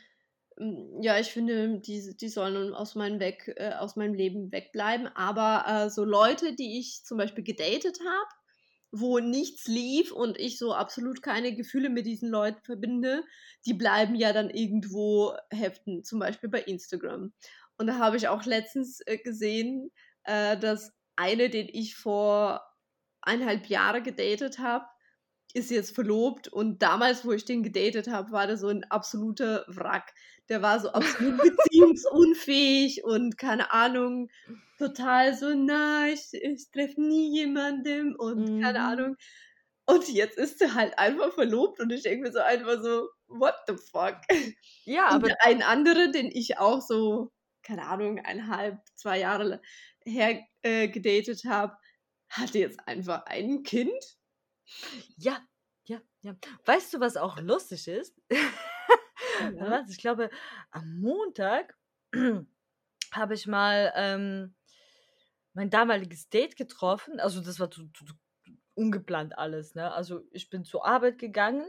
mm, 0.58 1.02
ja, 1.02 1.18
ich 1.18 1.28
finde, 1.32 1.80
die, 1.80 2.16
die 2.16 2.28
sollen 2.28 2.74
aus 2.74 2.94
meinem, 2.94 3.20
weg, 3.20 3.52
äh, 3.56 3.72
aus 3.74 3.96
meinem 3.96 4.14
Leben 4.14 4.52
wegbleiben. 4.52 5.08
Aber 5.08 5.86
äh, 5.86 5.90
so 5.90 6.04
Leute, 6.04 6.54
die 6.54 6.78
ich 6.78 7.04
zum 7.04 7.18
Beispiel 7.18 7.44
gedatet 7.44 8.00
habe, 8.00 8.28
wo 8.92 9.18
nichts 9.18 9.66
lief 9.66 10.12
und 10.12 10.38
ich 10.38 10.58
so 10.58 10.72
absolut 10.72 11.22
keine 11.22 11.54
Gefühle 11.54 11.90
mit 11.90 12.06
diesen 12.06 12.30
Leuten 12.30 12.62
verbinde, 12.62 13.24
die 13.66 13.74
bleiben 13.74 14.14
ja 14.14 14.32
dann 14.32 14.48
irgendwo 14.50 15.34
heften, 15.50 16.04
zum 16.04 16.20
Beispiel 16.20 16.48
bei 16.48 16.62
Instagram. 16.62 17.32
Und 17.78 17.86
da 17.88 17.98
habe 17.98 18.16
ich 18.16 18.28
auch 18.28 18.44
letztens 18.44 19.00
äh, 19.06 19.18
gesehen, 19.18 19.90
äh, 20.24 20.56
dass 20.58 20.92
eine, 21.16 21.50
den 21.50 21.68
ich 21.70 21.96
vor 21.96 22.62
eineinhalb 23.26 23.66
Jahre 23.68 24.02
gedatet 24.02 24.58
habe, 24.58 24.86
ist 25.54 25.70
jetzt 25.70 25.94
verlobt 25.94 26.48
und 26.48 26.82
damals, 26.82 27.24
wo 27.24 27.32
ich 27.32 27.44
den 27.44 27.62
gedatet 27.62 28.08
habe, 28.08 28.32
war 28.32 28.46
der 28.46 28.56
so 28.58 28.68
ein 28.68 28.84
absoluter 28.84 29.64
Wrack. 29.68 30.12
Der 30.48 30.62
war 30.62 30.80
so 30.80 30.90
absolut 30.92 31.38
beziehungsunfähig 31.42 33.04
und 33.04 33.38
keine 33.38 33.72
Ahnung, 33.72 34.28
total 34.78 35.34
so, 35.36 35.54
na, 35.54 36.08
ich, 36.08 36.28
ich 36.34 36.70
treffe 36.70 37.00
nie 37.00 37.32
jemandem 37.34 38.14
und 38.16 38.52
keine 38.60 38.80
Mhm. 38.80 38.84
Ahnung. 38.84 39.16
Und 39.86 40.08
jetzt 40.08 40.36
ist 40.38 40.60
er 40.60 40.74
halt 40.74 40.98
einfach 40.98 41.32
verlobt 41.32 41.80
und 41.80 41.92
ich 41.92 42.02
denke 42.02 42.26
mir 42.26 42.32
so 42.32 42.40
einfach 42.40 42.82
so, 42.82 43.08
what 43.28 43.54
the 43.68 43.74
fuck? 43.76 44.18
Ja, 44.84 45.14
Und 45.14 45.24
aber 45.24 45.28
ein 45.40 45.62
anderer, 45.62 46.08
den 46.08 46.30
ich 46.32 46.58
auch 46.58 46.80
so 46.80 47.32
keine 47.62 47.86
Ahnung, 47.88 48.20
eineinhalb, 48.20 48.78
zwei 48.94 49.18
Jahre 49.18 49.60
her 50.04 50.40
äh, 50.62 50.86
gedatet 50.88 51.44
habe, 51.46 51.76
hatte 52.28 52.58
jetzt 52.58 52.80
einfach 52.88 53.24
ein 53.26 53.62
Kind. 53.62 54.18
Ja, 55.16 55.38
ja, 55.84 56.00
ja. 56.22 56.36
Weißt 56.64 56.92
du, 56.94 57.00
was 57.00 57.16
auch 57.16 57.38
lustig 57.40 57.88
ist? 57.88 58.20
Ja. 59.54 59.84
Ich 59.88 59.98
glaube, 59.98 60.30
am 60.70 60.98
Montag 61.00 61.74
habe 63.12 63.34
ich 63.34 63.46
mal 63.46 63.92
ähm, 63.94 64.54
mein 65.52 65.70
damaliges 65.70 66.28
Date 66.28 66.56
getroffen. 66.56 67.20
Also 67.20 67.40
das 67.40 67.60
war 67.60 67.70
to- 67.70 67.86
to- 67.92 68.04
ungeplant 68.74 69.36
alles. 69.38 69.74
Ne? 69.74 69.92
Also 69.92 70.22
ich 70.30 70.48
bin 70.50 70.64
zur 70.64 70.86
Arbeit 70.86 71.18
gegangen 71.18 71.66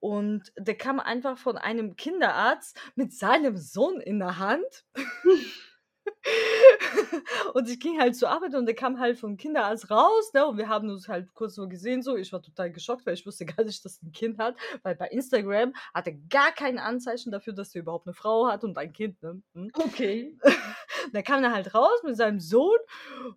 und 0.00 0.52
der 0.56 0.76
kam 0.76 1.00
einfach 1.00 1.38
von 1.38 1.58
einem 1.58 1.96
Kinderarzt 1.96 2.78
mit 2.94 3.12
seinem 3.12 3.56
Sohn 3.56 4.00
in 4.00 4.18
der 4.18 4.38
Hand. 4.38 4.84
und 7.54 7.68
ich 7.68 7.80
ging 7.80 7.98
halt 7.98 8.16
zur 8.16 8.30
Arbeit 8.30 8.54
und 8.54 8.66
der 8.66 8.74
kam 8.74 8.98
halt 8.98 9.18
vom 9.18 9.36
Kinderarzt 9.36 9.90
raus, 9.90 10.32
ne? 10.32 10.46
Und 10.46 10.58
wir 10.58 10.68
haben 10.68 10.88
uns 10.90 11.08
halt 11.08 11.32
kurz 11.34 11.54
so 11.54 11.68
gesehen, 11.68 12.02
so. 12.02 12.16
Ich 12.16 12.32
war 12.32 12.42
total 12.42 12.70
geschockt, 12.70 13.06
weil 13.06 13.14
ich 13.14 13.26
wusste 13.26 13.46
gar 13.46 13.64
nicht, 13.64 13.84
dass 13.84 13.98
er 13.98 14.08
ein 14.08 14.12
Kind 14.12 14.38
hat, 14.38 14.56
weil 14.82 14.94
bei 14.94 15.08
Instagram 15.08 15.74
hat 15.94 16.06
er 16.06 16.14
gar 16.28 16.52
kein 16.52 16.78
Anzeichen 16.78 17.30
dafür, 17.32 17.52
dass 17.52 17.74
er 17.74 17.82
überhaupt 17.82 18.06
eine 18.06 18.14
Frau 18.14 18.48
hat 18.48 18.64
und 18.64 18.76
ein 18.78 18.92
Kind, 18.92 19.22
ne? 19.22 19.42
Hm? 19.54 19.70
Okay. 19.74 20.38
da 21.12 21.22
kam 21.22 21.42
er 21.42 21.52
halt 21.52 21.74
raus 21.74 22.02
mit 22.04 22.16
seinem 22.16 22.40
Sohn 22.40 22.78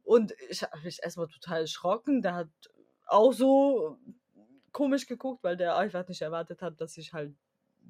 und 0.03 0.33
ich 0.49 0.63
habe 0.63 0.81
mich 0.83 1.01
erstmal 1.01 1.27
total 1.27 1.61
erschrocken. 1.61 2.21
Der 2.21 2.35
hat 2.35 2.49
auch 3.07 3.33
so 3.33 3.97
komisch 4.71 5.07
geguckt, 5.07 5.43
weil 5.43 5.57
der 5.57 5.77
einfach 5.77 6.07
nicht 6.07 6.21
erwartet 6.21 6.61
hat, 6.61 6.81
dass 6.81 6.97
ich 6.97 7.13
halt 7.13 7.33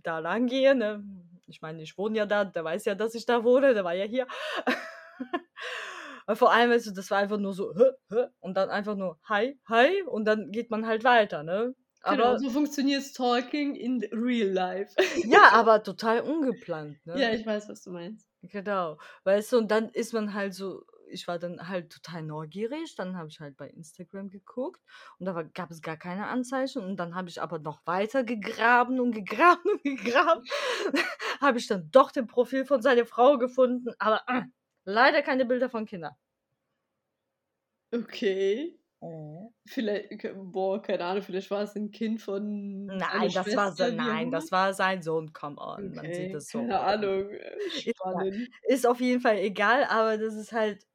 da 0.03 0.20
lang 0.20 0.48
gehe. 0.48 0.75
Ne? 0.75 1.03
Ich 1.48 1.62
meine, 1.62 1.82
ich 1.82 1.98
wohne 1.98 2.18
ja 2.18 2.26
da, 2.26 2.46
der 2.46 2.64
weiß 2.64 2.86
ja, 2.86 2.96
dass 2.96 3.16
ich 3.16 3.26
da 3.26 3.44
wohne, 3.44 3.74
der 3.74 3.84
war 3.84 3.94
ja 3.94 4.06
hier. 4.06 4.28
Vor 6.36 6.54
allem, 6.54 6.72
weißt 6.72 6.88
du, 6.88 6.92
das 6.92 7.12
war 7.12 7.18
einfach 7.20 7.38
nur 7.38 7.54
so, 7.54 7.74
hä, 7.76 7.92
hä, 8.10 8.28
und 8.40 8.56
dann 8.56 8.70
einfach 8.70 8.96
nur 8.96 9.20
hi, 9.28 9.60
hi, 9.68 10.04
und 10.04 10.26
dann 10.26 10.52
geht 10.52 10.72
man 10.72 10.88
halt 10.88 11.04
weiter, 11.04 11.44
ne? 11.44 11.76
genau, 12.04 12.24
Aber 12.24 12.40
so 12.40 12.50
funktioniert 12.50 13.04
Stalking 13.04 13.76
in 13.76 14.04
real 14.12 14.50
life. 14.50 14.94
ja, 15.26 15.50
aber 15.52 15.84
total 15.84 16.22
ungeplant, 16.22 17.06
ne? 17.06 17.20
ja, 17.20 17.32
ich 17.32 17.46
weiß, 17.46 17.70
was 17.70 17.84
du 17.84 17.92
meinst. 17.92 18.28
Genau. 18.42 18.98
Weißt 19.24 19.54
du, 19.54 19.58
und 19.58 19.72
dann 19.72 19.90
ist 19.90 20.14
man 20.14 20.34
halt 20.34 20.54
so, 20.54 20.84
ich 21.07 21.27
war 21.27 21.39
dann 21.39 21.67
halt 21.67 21.91
total 21.91 22.24
neugierig, 22.24 22.95
dann 22.95 23.17
habe 23.17 23.29
ich 23.29 23.39
halt 23.39 23.57
bei 23.57 23.67
Instagram 23.69 24.29
geguckt 24.29 24.81
und 25.19 25.25
da 25.25 25.36
war, 25.36 25.43
gab 25.45 25.72
es 25.72 25.81
gar 25.81 25.98
keine 25.98 26.27
Anzeichen 26.27 26.83
und 26.83 26.98
dann 26.98 27.15
habe 27.15 27.29
ich 27.29 27.41
aber 27.41 27.60
noch 27.60 27.86
weiter 27.86 28.24
gegraben 28.24 29.00
und 29.00 29.12
gegraben 29.12 29.72
und 29.72 29.83
gegraben. 29.83 30.43
habe 31.41 31.57
ich 31.57 31.67
dann 31.67 31.89
doch 31.91 32.12
den 32.12 32.27
Profil 32.27 32.65
von 32.65 32.81
seiner 32.81 33.05
Frau 33.05 33.38
gefunden, 33.38 33.93
aber 34.00 34.22
äh, 34.27 34.43
leider 34.86 35.22
keine 35.22 35.45
Bilder 35.45 35.69
von 35.69 35.86
Kindern. 35.86 36.13
Okay. 37.91 38.79
Vielleicht, 39.65 40.10
boah, 40.36 40.81
keine 40.81 41.03
Ahnung, 41.03 41.24
vielleicht 41.24 41.51
war 41.51 41.63
es 41.63 41.75
ein 41.75 41.91
Kind 41.91 42.22
von. 42.22 42.86
Nein, 42.86 43.29
das 43.33 43.53
war 43.55 43.72
sein, 43.74 43.95
nein, 43.95 44.31
das 44.31 44.51
war 44.51 44.74
sein 44.74 45.01
Sohn, 45.01 45.33
come 45.33 45.57
on, 45.57 45.93
man 45.93 46.00
Okay, 46.00 46.13
sieht 46.13 46.33
das 46.33 46.48
so. 46.48 46.60
keine 46.60 46.79
Ahnung. 46.79 47.29
äh, 47.29 47.69
Spannend. 47.69 48.50
ist 48.67 48.88
auf 48.88 49.01
jeden 49.01 49.19
Fall 49.22 49.38
egal, 49.39 49.86
aber 49.86 50.17
das 50.17 50.36
ist 50.36 50.53
halt, 50.53 50.86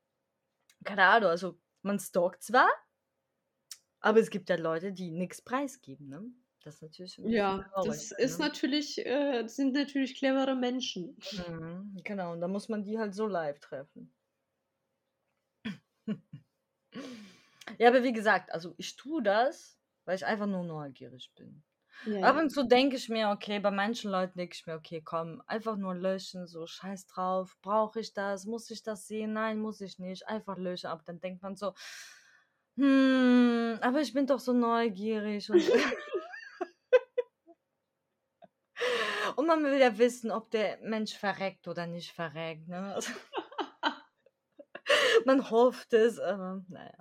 keine 0.84 1.04
Ahnung, 1.04 1.30
also 1.30 1.58
man 1.82 1.98
stalkt 1.98 2.42
zwar, 2.42 2.68
aber 4.00 4.20
es 4.20 4.30
gibt 4.30 4.48
ja 4.48 4.56
Leute, 4.56 4.92
die 4.92 5.10
nichts 5.10 5.42
preisgeben, 5.42 6.08
ne? 6.08 6.24
Das 6.62 6.76
ist 6.76 6.82
natürlich 6.82 7.18
Ja, 7.18 7.70
das 7.84 8.10
ist 8.12 8.38
ne? 8.38 8.46
natürlich, 8.46 8.98
äh, 9.04 9.42
das 9.42 9.56
sind 9.56 9.74
natürlich 9.74 10.16
clevere 10.16 10.54
Menschen. 10.56 11.16
Mhm, 11.32 12.00
genau, 12.04 12.32
und 12.32 12.40
da 12.40 12.48
muss 12.48 12.68
man 12.68 12.84
die 12.84 12.98
halt 12.98 13.14
so 13.14 13.26
live 13.26 13.58
treffen. 13.60 14.12
Ja, 17.78 17.88
aber 17.88 18.02
wie 18.02 18.12
gesagt, 18.12 18.52
also 18.52 18.74
ich 18.78 18.96
tue 18.96 19.22
das, 19.22 19.78
weil 20.04 20.16
ich 20.16 20.26
einfach 20.26 20.46
nur 20.46 20.64
neugierig 20.64 21.32
bin. 21.34 21.62
Ja, 22.02 22.22
Ab 22.22 22.36
und 22.38 22.50
zu 22.50 22.64
denke 22.66 22.96
ich 22.96 23.08
mir, 23.08 23.30
okay, 23.30 23.58
bei 23.60 23.70
manchen 23.70 24.10
Leuten 24.10 24.38
denke 24.38 24.54
ich 24.54 24.66
mir, 24.66 24.74
okay, 24.76 25.02
komm, 25.04 25.42
einfach 25.46 25.76
nur 25.76 25.94
löschen, 25.94 26.46
so 26.46 26.66
scheiß 26.66 27.06
drauf, 27.06 27.56
brauche 27.62 28.00
ich 28.00 28.12
das, 28.12 28.44
muss 28.46 28.70
ich 28.70 28.82
das 28.82 29.06
sehen? 29.06 29.32
Nein, 29.34 29.58
muss 29.58 29.80
ich 29.80 29.98
nicht, 29.98 30.26
einfach 30.28 30.56
löschen. 30.58 30.88
Aber 30.88 31.02
dann 31.04 31.20
denkt 31.20 31.42
man 31.42 31.56
so, 31.56 31.72
hm, 32.76 33.78
aber 33.82 34.00
ich 34.00 34.12
bin 34.12 34.26
doch 34.26 34.38
so 34.38 34.52
neugierig 34.52 35.50
und, 35.50 35.62
und 39.36 39.46
man 39.46 39.62
will 39.64 39.78
ja 39.78 39.96
wissen, 39.98 40.30
ob 40.30 40.50
der 40.50 40.78
Mensch 40.82 41.16
verreckt 41.16 41.68
oder 41.68 41.86
nicht 41.86 42.12
verreckt, 42.12 42.68
ne? 42.68 42.94
Also, 42.94 43.12
man 45.26 45.50
hofft 45.50 45.92
es, 45.92 46.18
aber 46.18 46.64
naja. 46.68 46.92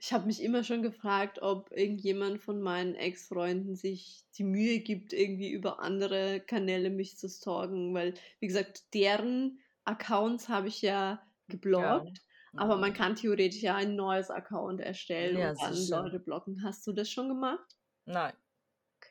Ich 0.00 0.12
habe 0.12 0.26
mich 0.26 0.42
immer 0.42 0.64
schon 0.64 0.82
gefragt, 0.82 1.40
ob 1.42 1.70
irgendjemand 1.72 2.40
von 2.42 2.60
meinen 2.60 2.94
Ex-Freunden 2.94 3.74
sich 3.76 4.24
die 4.36 4.44
Mühe 4.44 4.80
gibt, 4.80 5.12
irgendwie 5.12 5.50
über 5.50 5.80
andere 5.80 6.40
Kanäle 6.40 6.90
mich 6.90 7.16
zu 7.18 7.28
stalken, 7.28 7.94
weil, 7.94 8.14
wie 8.40 8.46
gesagt, 8.46 8.94
deren 8.94 9.60
Accounts 9.84 10.48
habe 10.48 10.68
ich 10.68 10.82
ja 10.82 11.22
Ja. 11.76 12.04
geblockt, 12.04 12.18
aber 12.56 12.76
man 12.78 12.92
Mhm. 12.92 12.94
kann 12.94 13.16
theoretisch 13.16 13.62
ja 13.62 13.74
ein 13.76 13.96
neues 13.96 14.30
Account 14.30 14.80
erstellen 14.80 15.40
Ja, 15.40 15.54
und 15.54 15.56
dann. 15.58 15.88
Leute 15.88 16.20
blocken. 16.20 16.62
Hast 16.64 16.86
du 16.86 16.92
das 16.92 17.10
schon 17.10 17.28
gemacht? 17.28 17.76
Nein. 18.06 18.34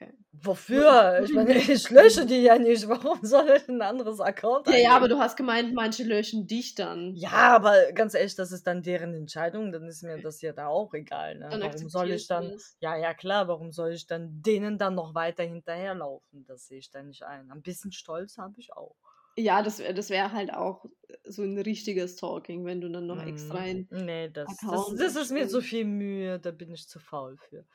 Okay. 0.01 0.13
Wofür? 0.31 1.21
Ich 1.23 1.33
meine, 1.33 1.53
ich 1.57 1.89
lösche 1.89 2.25
die 2.25 2.43
ja 2.43 2.57
nicht. 2.57 2.87
Warum 2.87 3.19
soll 3.23 3.49
ich 3.57 3.67
ein 3.67 3.81
anderes 3.81 4.21
Account 4.21 4.67
Ja, 4.67 4.77
ja, 4.77 4.95
aber 4.95 5.09
du 5.09 5.19
hast 5.19 5.35
gemeint, 5.35 5.73
manche 5.73 6.03
löschen 6.03 6.47
dich 6.47 6.75
dann. 6.75 7.15
Ja, 7.15 7.55
aber 7.55 7.91
ganz 7.93 8.13
ehrlich, 8.13 8.35
das 8.35 8.51
ist 8.51 8.65
dann 8.65 8.81
deren 8.81 9.13
Entscheidung, 9.13 9.71
dann 9.71 9.87
ist 9.87 10.03
mir 10.03 10.21
das 10.21 10.41
ja 10.41 10.53
da 10.53 10.67
auch 10.67 10.93
egal, 10.93 11.37
ne? 11.37 11.49
Dann 11.49 11.61
Warum 11.61 11.89
soll 11.89 12.11
ich 12.11 12.27
dann, 12.27 12.51
das. 12.51 12.77
ja, 12.79 12.95
ja, 12.95 13.13
klar, 13.13 13.47
warum 13.47 13.71
soll 13.71 13.91
ich 13.91 14.07
dann 14.07 14.41
denen 14.41 14.77
dann 14.77 14.95
noch 14.95 15.13
weiter 15.15 15.43
hinterherlaufen? 15.43 16.45
Das 16.45 16.67
sehe 16.67 16.79
ich 16.79 16.89
da 16.91 17.03
nicht 17.03 17.23
ein. 17.23 17.51
Ein 17.51 17.61
bisschen 17.61 17.91
Stolz 17.91 18.37
habe 18.37 18.53
ich 18.57 18.71
auch. 18.73 18.95
Ja, 19.35 19.61
das 19.61 19.79
wäre 19.79 19.93
das 19.93 20.09
wär 20.09 20.31
halt 20.33 20.53
auch 20.53 20.85
so 21.23 21.43
ein 21.43 21.57
richtiges 21.57 22.17
Stalking, 22.17 22.65
wenn 22.65 22.81
du 22.81 22.89
dann 22.89 23.07
noch 23.07 23.25
extra 23.25 23.59
ein 23.59 23.87
Nee, 23.89 24.29
das, 24.29 24.47
das, 24.69 24.93
das 24.97 25.15
ist 25.15 25.31
mir 25.31 25.47
zu 25.47 25.57
erstellst. 25.57 25.67
viel 25.69 25.85
Mühe, 25.85 26.39
da 26.39 26.51
bin 26.51 26.73
ich 26.73 26.87
zu 26.87 26.99
faul 26.99 27.37
für. 27.37 27.65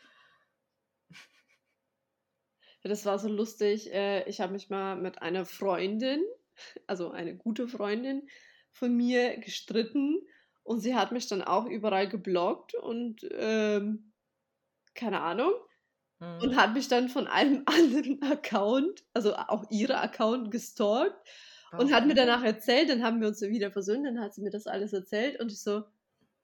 Das 2.85 3.07
war 3.07 3.19
so 3.19 3.29
lustig. 3.29 3.93
Äh, 3.93 4.29
ich 4.29 4.41
habe 4.41 4.53
mich 4.53 4.71
mal 4.71 4.97
mit 4.97 5.23
einer 5.23 5.47
Freundin, 5.47 6.23
also 6.87 7.11
eine 7.11 7.37
gute 7.37 7.67
Freundin 7.69 8.29
von 8.73 8.97
mir 8.97 9.39
gestritten 9.39 10.21
und 10.63 10.81
sie 10.81 10.95
hat 10.95 11.13
mich 11.13 11.27
dann 11.29 11.43
auch 11.43 11.67
überall 11.67 12.09
geblockt 12.09 12.75
und 12.75 13.27
ähm, 13.33 14.13
keine 14.95 15.21
Ahnung 15.21 15.53
Mhm. 16.21 16.41
und 16.43 16.57
hat 16.57 16.75
mich 16.75 16.89
dann 16.89 17.09
von 17.09 17.27
einem 17.27 17.63
anderen 17.67 18.23
Account, 18.23 19.05
also 19.15 19.35
auch 19.35 19.65
ihre 19.71 19.99
Account 20.01 20.51
gestalkt 20.51 21.17
und 21.77 21.93
hat 21.93 22.07
mir 22.07 22.15
danach 22.15 22.45
erzählt, 22.45 22.89
dann 22.89 23.03
haben 23.03 23.21
wir 23.21 23.29
uns 23.29 23.41
wieder 23.43 23.73
versöhnt, 23.73 24.07
dann 24.07 24.21
hat 24.21 24.35
sie 24.35 24.43
mir 24.43 24.51
das 24.51 24.67
alles 24.67 24.93
erzählt 24.93 25.41
und 25.41 25.51
ich 25.53 25.61
so, 25.63 25.85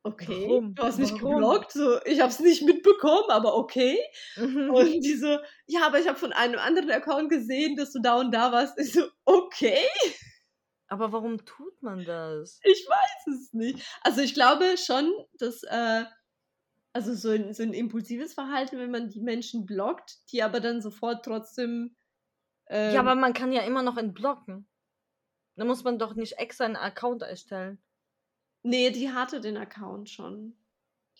okay, 0.02 0.48
Warum? 0.48 0.74
du 0.74 0.82
hast 0.82 0.98
mich 0.98 1.12
Warum? 1.12 1.42
geblockt, 1.42 1.72
so, 1.72 2.00
ich 2.04 2.20
habe 2.20 2.30
es 2.30 2.40
nicht 2.40 2.62
mitbekommen, 2.62 3.30
aber 3.30 3.54
okay. 3.56 3.98
Mhm. 4.36 4.70
Und 4.70 5.00
die 5.02 5.16
so, 5.16 5.38
ja, 5.66 5.86
aber 5.86 6.00
ich 6.00 6.08
habe 6.08 6.18
von 6.18 6.32
einem 6.32 6.58
anderen 6.58 6.90
Account 6.90 7.30
gesehen, 7.30 7.76
dass 7.76 7.92
du 7.92 8.00
da 8.00 8.18
und 8.18 8.32
da 8.32 8.52
warst. 8.52 8.78
Ich 8.78 8.92
so, 8.92 9.02
okay, 9.24 9.78
Aber 10.88 11.12
warum 11.12 11.44
tut 11.44 11.82
man 11.82 12.04
das? 12.04 12.60
ich 12.62 12.86
weiß 12.88 13.26
es 13.34 13.52
nicht. 13.52 13.84
Also 14.02 14.20
ich 14.20 14.34
glaube 14.34 14.76
schon, 14.76 15.12
dass, 15.38 15.62
äh, 15.62 16.04
also 16.92 17.14
so 17.14 17.30
ein, 17.30 17.52
so 17.54 17.62
ein 17.62 17.72
impulsives 17.72 18.34
Verhalten, 18.34 18.78
wenn 18.78 18.90
man 18.90 19.08
die 19.08 19.20
Menschen 19.20 19.66
blockt, 19.66 20.18
die 20.32 20.42
aber 20.42 20.60
dann 20.60 20.82
sofort 20.82 21.24
trotzdem, 21.24 21.96
ähm, 22.68 22.94
Ja, 22.94 23.00
aber 23.00 23.14
man 23.14 23.32
kann 23.34 23.52
ja 23.52 23.62
immer 23.62 23.82
noch 23.82 23.96
entblocken. 23.96 24.68
Da 25.56 25.64
muss 25.64 25.84
man 25.84 25.98
doch 25.98 26.14
nicht 26.14 26.38
extra 26.38 26.64
einen 26.64 26.76
Account 26.76 27.22
erstellen. 27.22 27.82
Nee, 28.62 28.90
die 28.90 29.10
hatte 29.10 29.40
den 29.40 29.56
Account 29.56 30.10
schon. 30.10 30.56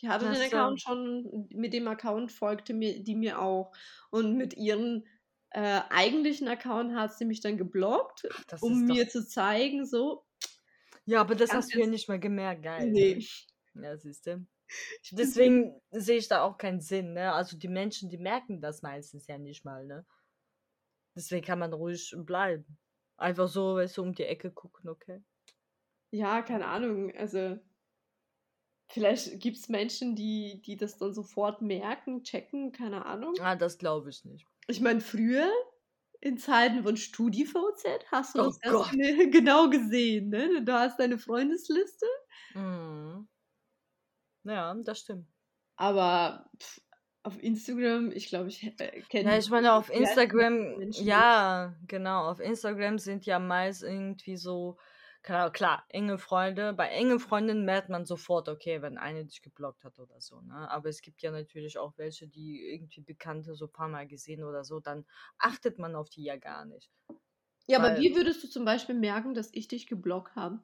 Die 0.00 0.08
hatte 0.08 0.26
Ach 0.26 0.34
den 0.34 0.42
so. 0.50 0.56
Account 0.56 0.80
schon, 0.82 1.48
mit 1.52 1.72
dem 1.72 1.88
Account 1.88 2.32
folgte 2.32 2.74
mir 2.74 3.02
die 3.02 3.14
mir 3.16 3.40
auch. 3.40 3.72
Und 4.10 4.36
mit 4.36 4.54
ihrem 4.54 5.06
äh, 5.50 5.80
eigentlichen 5.90 6.48
Account 6.48 6.94
hat 6.94 7.14
sie 7.16 7.24
mich 7.26 7.40
dann 7.40 7.58
geblockt, 7.58 8.26
Ach, 8.28 8.44
um 8.60 8.84
doch. 8.86 8.86
mir 8.86 9.08
zu 9.08 9.26
zeigen, 9.26 9.86
so, 9.86 10.24
Ja, 11.04 11.20
aber 11.20 11.34
das 11.34 11.52
hast 11.52 11.74
du 11.74 11.78
ja 11.80 11.86
nicht 11.86 12.08
mal 12.08 12.20
gemerkt, 12.20 12.62
geil. 12.62 12.86
nee. 12.90 13.18
Ne? 13.74 13.84
Ja, 13.84 13.96
siehst 13.96 14.26
du. 14.26 14.46
Deswegen 15.10 15.80
sehe 15.90 16.18
ich 16.18 16.28
da 16.28 16.42
auch 16.42 16.58
keinen 16.58 16.80
Sinn, 16.80 17.14
ne? 17.14 17.32
Also 17.32 17.56
die 17.58 17.68
Menschen, 17.68 18.10
die 18.10 18.18
merken 18.18 18.60
das 18.60 18.82
meistens 18.82 19.26
ja 19.26 19.38
nicht 19.38 19.64
mal, 19.64 19.86
ne? 19.86 20.06
Deswegen 21.14 21.46
kann 21.46 21.60
man 21.60 21.72
ruhig 21.72 22.12
bleiben. 22.18 22.76
Einfach 23.16 23.46
so, 23.48 23.76
weißt 23.76 23.96
du, 23.98 24.02
um 24.02 24.12
die 24.12 24.24
Ecke 24.24 24.50
gucken, 24.50 24.88
okay? 24.90 25.22
Ja, 26.10 26.42
keine 26.42 26.66
Ahnung. 26.66 27.12
Also, 27.16 27.58
vielleicht 28.88 29.40
gibt 29.40 29.56
es 29.58 29.68
Menschen, 29.68 30.16
die, 30.16 30.62
die 30.64 30.76
das 30.76 30.98
dann 30.98 31.12
sofort 31.14 31.62
merken, 31.62 32.22
checken, 32.24 32.72
keine 32.72 33.06
Ahnung. 33.06 33.34
Ah, 33.40 33.56
das 33.56 33.78
glaube 33.78 34.10
ich 34.10 34.24
nicht. 34.24 34.46
Ich 34.68 34.80
meine, 34.80 35.00
früher, 35.00 35.48
in 36.20 36.38
Zeiten 36.38 36.82
von 36.82 36.96
StudiVZ 36.96 37.86
hast 38.10 38.34
du 38.34 38.40
Oh 38.40 38.44
das 38.46 38.60
Gott. 38.60 38.90
genau 39.32 39.70
gesehen, 39.70 40.28
ne? 40.30 40.62
Du 40.64 40.72
hast 40.72 40.98
deine 40.98 41.18
Freundesliste, 41.18 42.06
Mhm. 42.54 43.28
Ja, 44.44 44.74
das 44.74 44.98
stimmt. 45.00 45.26
aber 45.76 46.50
pff, 46.58 46.80
auf 47.22 47.42
Instagram, 47.42 48.12
ich 48.12 48.28
glaube, 48.28 48.48
ich 48.48 48.62
äh, 48.80 49.02
kenne 49.02 49.32
Ja, 49.32 49.38
ich 49.38 49.50
meine, 49.50 49.72
auf 49.74 49.90
Instagram, 49.90 50.90
ja, 50.92 51.74
genau, 51.86 52.30
auf 52.30 52.40
Instagram 52.40 52.98
sind 52.98 53.26
ja 53.26 53.38
meist 53.38 53.82
irgendwie 53.82 54.36
so, 54.36 54.78
klar, 55.22 55.50
klar, 55.52 55.84
enge 55.88 56.18
Freunde. 56.18 56.72
Bei 56.72 56.88
engen 56.88 57.20
Freunden 57.20 57.64
merkt 57.64 57.88
man 57.88 58.04
sofort, 58.04 58.48
okay, 58.48 58.82
wenn 58.82 58.98
eine 58.98 59.24
dich 59.24 59.42
geblockt 59.42 59.84
hat 59.84 59.98
oder 59.98 60.20
so, 60.20 60.40
ne? 60.40 60.70
Aber 60.70 60.88
es 60.88 61.02
gibt 61.02 61.22
ja 61.22 61.30
natürlich 61.30 61.78
auch 61.78 61.94
welche, 61.96 62.26
die 62.28 62.60
irgendwie 62.72 63.00
Bekannte 63.02 63.54
so 63.54 63.66
ein 63.66 63.72
paar 63.72 63.88
Mal 63.88 64.06
gesehen 64.06 64.42
oder 64.44 64.64
so, 64.64 64.80
dann 64.80 65.06
achtet 65.38 65.78
man 65.78 65.94
auf 65.96 66.08
die 66.10 66.24
ja 66.24 66.36
gar 66.36 66.64
nicht. 66.64 66.90
Ja, 67.66 67.78
aber 67.78 67.94
Weil- 67.94 68.00
wie 68.00 68.14
würdest 68.16 68.42
du 68.44 68.48
zum 68.48 68.64
Beispiel 68.64 68.94
merken, 68.94 69.34
dass 69.34 69.50
ich 69.52 69.68
dich 69.68 69.86
geblockt 69.86 70.36
habe? 70.36 70.60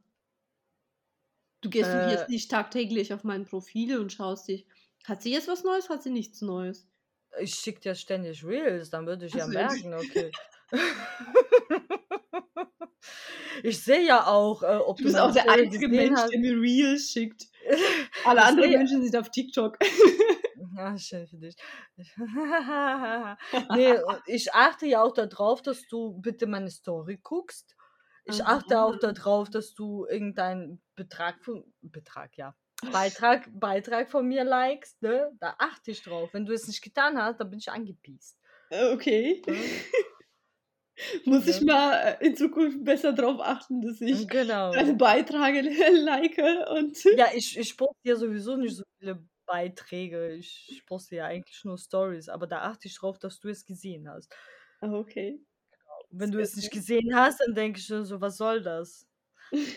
Du 1.60 1.68
gehst 1.70 1.92
doch 1.92 2.00
jetzt 2.10 2.28
Äh. 2.28 2.30
nicht 2.30 2.50
tagtäglich 2.50 3.12
auf 3.12 3.24
mein 3.24 3.44
Profil 3.44 3.98
und 3.98 4.12
schaust 4.12 4.48
dich. 4.48 4.66
Hat 5.04 5.22
sie 5.22 5.32
jetzt 5.32 5.48
was 5.48 5.64
Neues? 5.64 5.88
Hat 5.90 6.02
sie 6.02 6.10
nichts 6.10 6.40
Neues? 6.42 6.88
Ich 7.38 7.54
schicke 7.54 7.80
dir 7.80 7.94
ständig 7.94 8.44
Reels, 8.44 8.90
dann 8.90 9.06
würde 9.06 9.26
ich 9.26 9.34
ja 9.34 9.46
Ach 9.46 9.52
so. 9.52 9.52
merken, 9.52 9.94
okay. 9.94 10.32
ich 13.62 13.82
sehe 13.82 14.04
ja 14.06 14.26
auch, 14.26 14.62
äh, 14.62 14.76
ob 14.76 14.96
Du 14.98 15.04
du 15.04 15.08
bist 15.08 15.18
auch 15.18 15.32
der 15.32 15.50
einzige 15.50 15.88
Mensch, 15.88 16.18
hast. 16.20 16.32
der 16.32 16.40
mir 16.40 16.60
Reels 16.60 17.10
schickt. 17.10 17.44
Alle 18.24 18.40
Ich 18.40 18.46
anderen 18.46 18.70
Menschen 18.70 19.02
sind 19.02 19.16
auf 19.16 19.30
TikTok. 19.30 19.78
Ja, 20.76 20.96
schön 20.98 21.26
für 21.26 21.36
dich. 21.38 21.56
nee, 23.74 23.94
ich 24.26 24.52
achte 24.52 24.86
ja 24.86 25.02
auch 25.02 25.12
darauf, 25.12 25.62
dass 25.62 25.86
du 25.88 26.18
bitte 26.20 26.46
meine 26.46 26.70
Story 26.70 27.18
guckst. 27.22 27.74
Ich 28.24 28.44
achte 28.44 28.80
auch 28.82 28.96
darauf, 28.98 29.50
dass 29.50 29.74
du 29.74 30.06
irgendeinen 30.06 30.82
Betrag 30.96 31.42
von 31.44 31.64
Betrag, 31.80 32.36
ja. 32.36 32.54
Beitrag, 32.92 33.48
Beitrag 33.52 34.10
von 34.10 34.26
mir 34.26 34.44
likest, 34.44 35.00
ne? 35.00 35.30
Da 35.40 35.54
achte 35.58 35.92
ich 35.92 36.02
drauf. 36.02 36.34
Wenn 36.34 36.44
du 36.44 36.52
es 36.52 36.66
nicht 36.66 36.82
getan 36.82 37.16
hast, 37.20 37.38
dann 37.40 37.50
bin 37.50 37.58
ich 37.58 37.70
angepiest. 37.70 38.38
Äh, 38.70 38.92
Okay. 38.92 39.42
Muss 41.24 41.46
ich 41.46 41.60
Ja. 41.60 41.62
mal 41.62 42.16
äh, 42.20 42.26
in 42.26 42.36
Zukunft 42.36 42.84
besser 42.84 43.12
darauf 43.12 43.40
achten, 43.40 43.80
dass 43.82 44.00
ich 44.00 44.28
Genau. 44.30 44.72
deine 44.72 44.94
Beiträge 44.94 45.60
like 46.04 46.38
und. 46.70 46.98
Ja, 47.10 47.26
ich, 47.34 47.56
ich 47.56 47.76
poste 47.76 47.96
ja 48.08 48.16
sowieso 48.16 48.56
nicht 48.56 48.76
so 48.76 48.82
viele 48.98 49.24
Beiträge. 49.46 50.32
Ich, 50.34 50.66
ich 50.70 50.84
poste 50.86 51.16
ja 51.16 51.26
eigentlich 51.26 51.64
nur 51.64 51.78
Stories, 51.78 52.28
aber 52.28 52.46
da 52.46 52.62
achte 52.62 52.88
ich 52.88 52.96
drauf, 52.98 53.18
dass 53.18 53.38
du 53.38 53.48
es 53.48 53.64
gesehen 53.64 54.08
hast. 54.08 54.34
Ah, 54.80 54.92
okay. 54.94 55.38
Wenn 56.10 56.32
du 56.32 56.38
Sehr 56.38 56.40
es 56.40 56.56
nicht 56.56 56.70
gesehen 56.72 57.14
hast, 57.14 57.40
dann 57.40 57.54
denke 57.54 57.78
ich 57.78 57.86
so, 57.86 58.20
was 58.20 58.36
soll 58.36 58.62
das? 58.62 59.06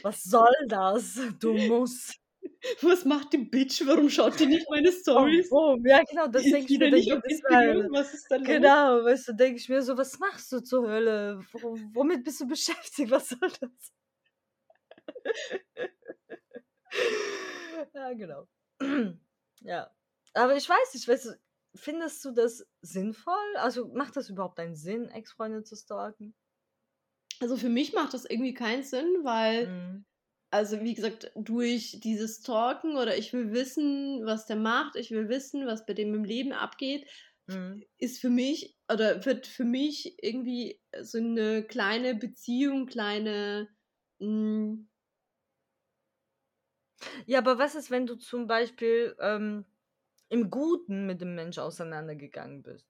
Was 0.03 0.23
soll 0.23 0.53
das? 0.69 1.19
Du 1.39 1.55
musst. 1.59 2.19
Was 2.81 3.05
macht 3.05 3.33
die 3.33 3.37
Bitch? 3.39 3.85
Warum 3.85 4.09
schaut 4.09 4.39
die 4.39 4.45
nicht 4.45 4.69
meine 4.69 4.91
Stories? 5.01 5.51
Oh, 5.51 5.77
ja, 5.83 6.03
genau, 6.03 6.27
das 6.27 6.43
denke 6.43 6.73
ich 6.73 6.79
mir. 6.79 6.91
nicht 6.91 7.11
auf 7.13 7.23
Instagram. 7.23 7.91
Was 7.91 8.13
ist 8.13 8.27
da 8.29 8.35
los? 8.37 8.47
genau, 8.47 9.03
weißt 9.03 9.27
du, 9.29 9.33
denke 9.33 9.59
ich 9.59 9.69
mir 9.69 9.81
so, 9.81 9.97
was 9.97 10.19
machst 10.19 10.51
du 10.51 10.59
zur 10.61 10.87
Hölle? 10.87 11.41
Wo, 11.53 11.77
womit 11.93 12.23
bist 12.23 12.41
du 12.41 12.47
beschäftigt? 12.47 13.11
Was 13.11 13.29
soll 13.29 13.39
das? 13.59 13.93
ja, 17.93 18.13
genau. 18.13 18.47
ja. 19.61 19.89
Aber 20.33 20.55
ich 20.55 20.67
weiß 20.69 20.93
nicht, 20.93 21.07
weißt 21.07 21.25
du, 21.25 21.39
findest 21.75 22.23
du 22.25 22.31
das 22.31 22.65
sinnvoll? 22.81 23.55
Also 23.57 23.87
macht 23.93 24.15
das 24.15 24.29
überhaupt 24.29 24.59
einen 24.59 24.75
Sinn, 24.75 25.09
Ex-Freunde 25.09 25.63
zu 25.63 25.75
stalken? 25.75 26.35
Also 27.41 27.57
für 27.57 27.69
mich 27.69 27.93
macht 27.93 28.13
das 28.13 28.25
irgendwie 28.25 28.53
keinen 28.53 28.83
Sinn, 28.83 29.19
weil, 29.23 29.67
Mhm. 29.67 30.05
Also 30.51 30.81
wie 30.81 30.93
gesagt, 30.95 31.31
durch 31.35 31.99
dieses 32.01 32.41
Talken 32.41 32.97
oder 32.97 33.17
ich 33.17 33.33
will 33.33 33.51
wissen, 33.53 34.25
was 34.25 34.45
der 34.47 34.55
macht, 34.55 34.95
ich 34.95 35.11
will 35.11 35.29
wissen, 35.29 35.67
was 35.67 35.85
bei 35.85 35.93
dem 35.93 36.13
im 36.13 36.23
Leben 36.23 36.53
abgeht, 36.53 37.07
Mhm. 37.47 37.83
ist 37.97 38.19
für 38.21 38.29
mich 38.29 38.77
oder 38.91 39.25
wird 39.25 39.47
für 39.47 39.65
mich 39.65 40.17
irgendwie 40.23 40.81
so 41.01 41.17
eine 41.19 41.63
kleine 41.63 42.15
Beziehung, 42.15 42.87
kleine. 42.87 43.69
Mh, 44.19 44.85
Ja, 47.25 47.39
aber 47.39 47.57
was 47.57 47.75
ist, 47.75 47.91
wenn 47.91 48.05
du 48.07 48.15
zum 48.15 48.47
Beispiel 48.47 49.15
ähm, 49.19 49.65
im 50.29 50.49
Guten 50.49 51.05
mit 51.07 51.21
dem 51.21 51.35
Mensch 51.35 51.57
auseinandergegangen 51.57 52.61
bist? 52.63 52.87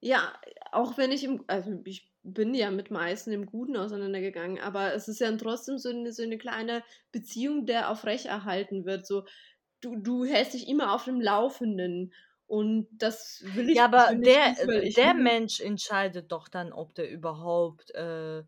ja, 0.00 0.40
auch 0.72 0.96
wenn 0.98 1.12
ich 1.12 1.24
im, 1.24 1.44
also 1.48 1.80
ich 1.84 2.09
bin 2.22 2.54
ja 2.54 2.70
mit 2.70 2.90
meisten 2.90 3.32
im 3.32 3.46
Guten 3.46 3.76
auseinandergegangen, 3.76 4.60
aber 4.60 4.94
es 4.94 5.08
ist 5.08 5.20
ja 5.20 5.34
trotzdem 5.36 5.78
so 5.78 5.88
eine, 5.88 6.12
so 6.12 6.22
eine 6.22 6.38
kleine 6.38 6.82
Beziehung, 7.12 7.66
der 7.66 7.90
aufrechterhalten 7.90 8.84
wird. 8.84 9.06
So, 9.06 9.24
du, 9.80 9.96
du 9.96 10.24
hältst 10.24 10.54
dich 10.54 10.68
immer 10.68 10.92
auf 10.92 11.04
dem 11.04 11.20
Laufenden. 11.20 12.12
Und 12.46 12.88
das 12.90 13.44
will 13.54 13.70
ich 13.70 13.76
Ja, 13.76 13.84
aber 13.84 14.12
der, 14.14 14.66
nicht, 14.66 14.96
der 14.96 15.14
Mensch 15.14 15.60
entscheidet 15.60 16.32
doch 16.32 16.48
dann, 16.48 16.72
ob 16.72 16.94
der 16.96 17.08
überhaupt 17.08 17.92
äh, 17.92 18.42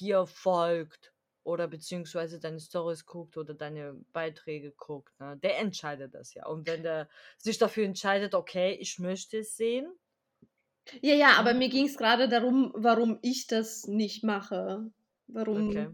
dir 0.00 0.26
folgt 0.26 1.12
oder 1.44 1.68
beziehungsweise 1.68 2.40
deine 2.40 2.58
Stories 2.58 3.06
guckt 3.06 3.36
oder 3.36 3.54
deine 3.54 3.94
Beiträge 4.12 4.72
guckt. 4.72 5.18
Ne? 5.20 5.38
Der 5.40 5.58
entscheidet 5.60 6.14
das 6.14 6.34
ja. 6.34 6.46
Und 6.46 6.66
wenn 6.66 6.82
der 6.82 7.08
sich 7.38 7.58
dafür 7.58 7.84
entscheidet, 7.84 8.34
okay, 8.34 8.72
ich 8.80 8.98
möchte 8.98 9.38
es 9.38 9.56
sehen, 9.56 9.86
Ja, 11.02 11.14
ja, 11.14 11.28
aber 11.38 11.54
mir 11.54 11.68
ging 11.68 11.86
es 11.86 11.96
gerade 11.96 12.28
darum, 12.28 12.72
warum 12.74 13.18
ich 13.22 13.46
das 13.46 13.86
nicht 13.86 14.24
mache. 14.24 14.90
Warum. 15.26 15.68
okay. 15.68 15.88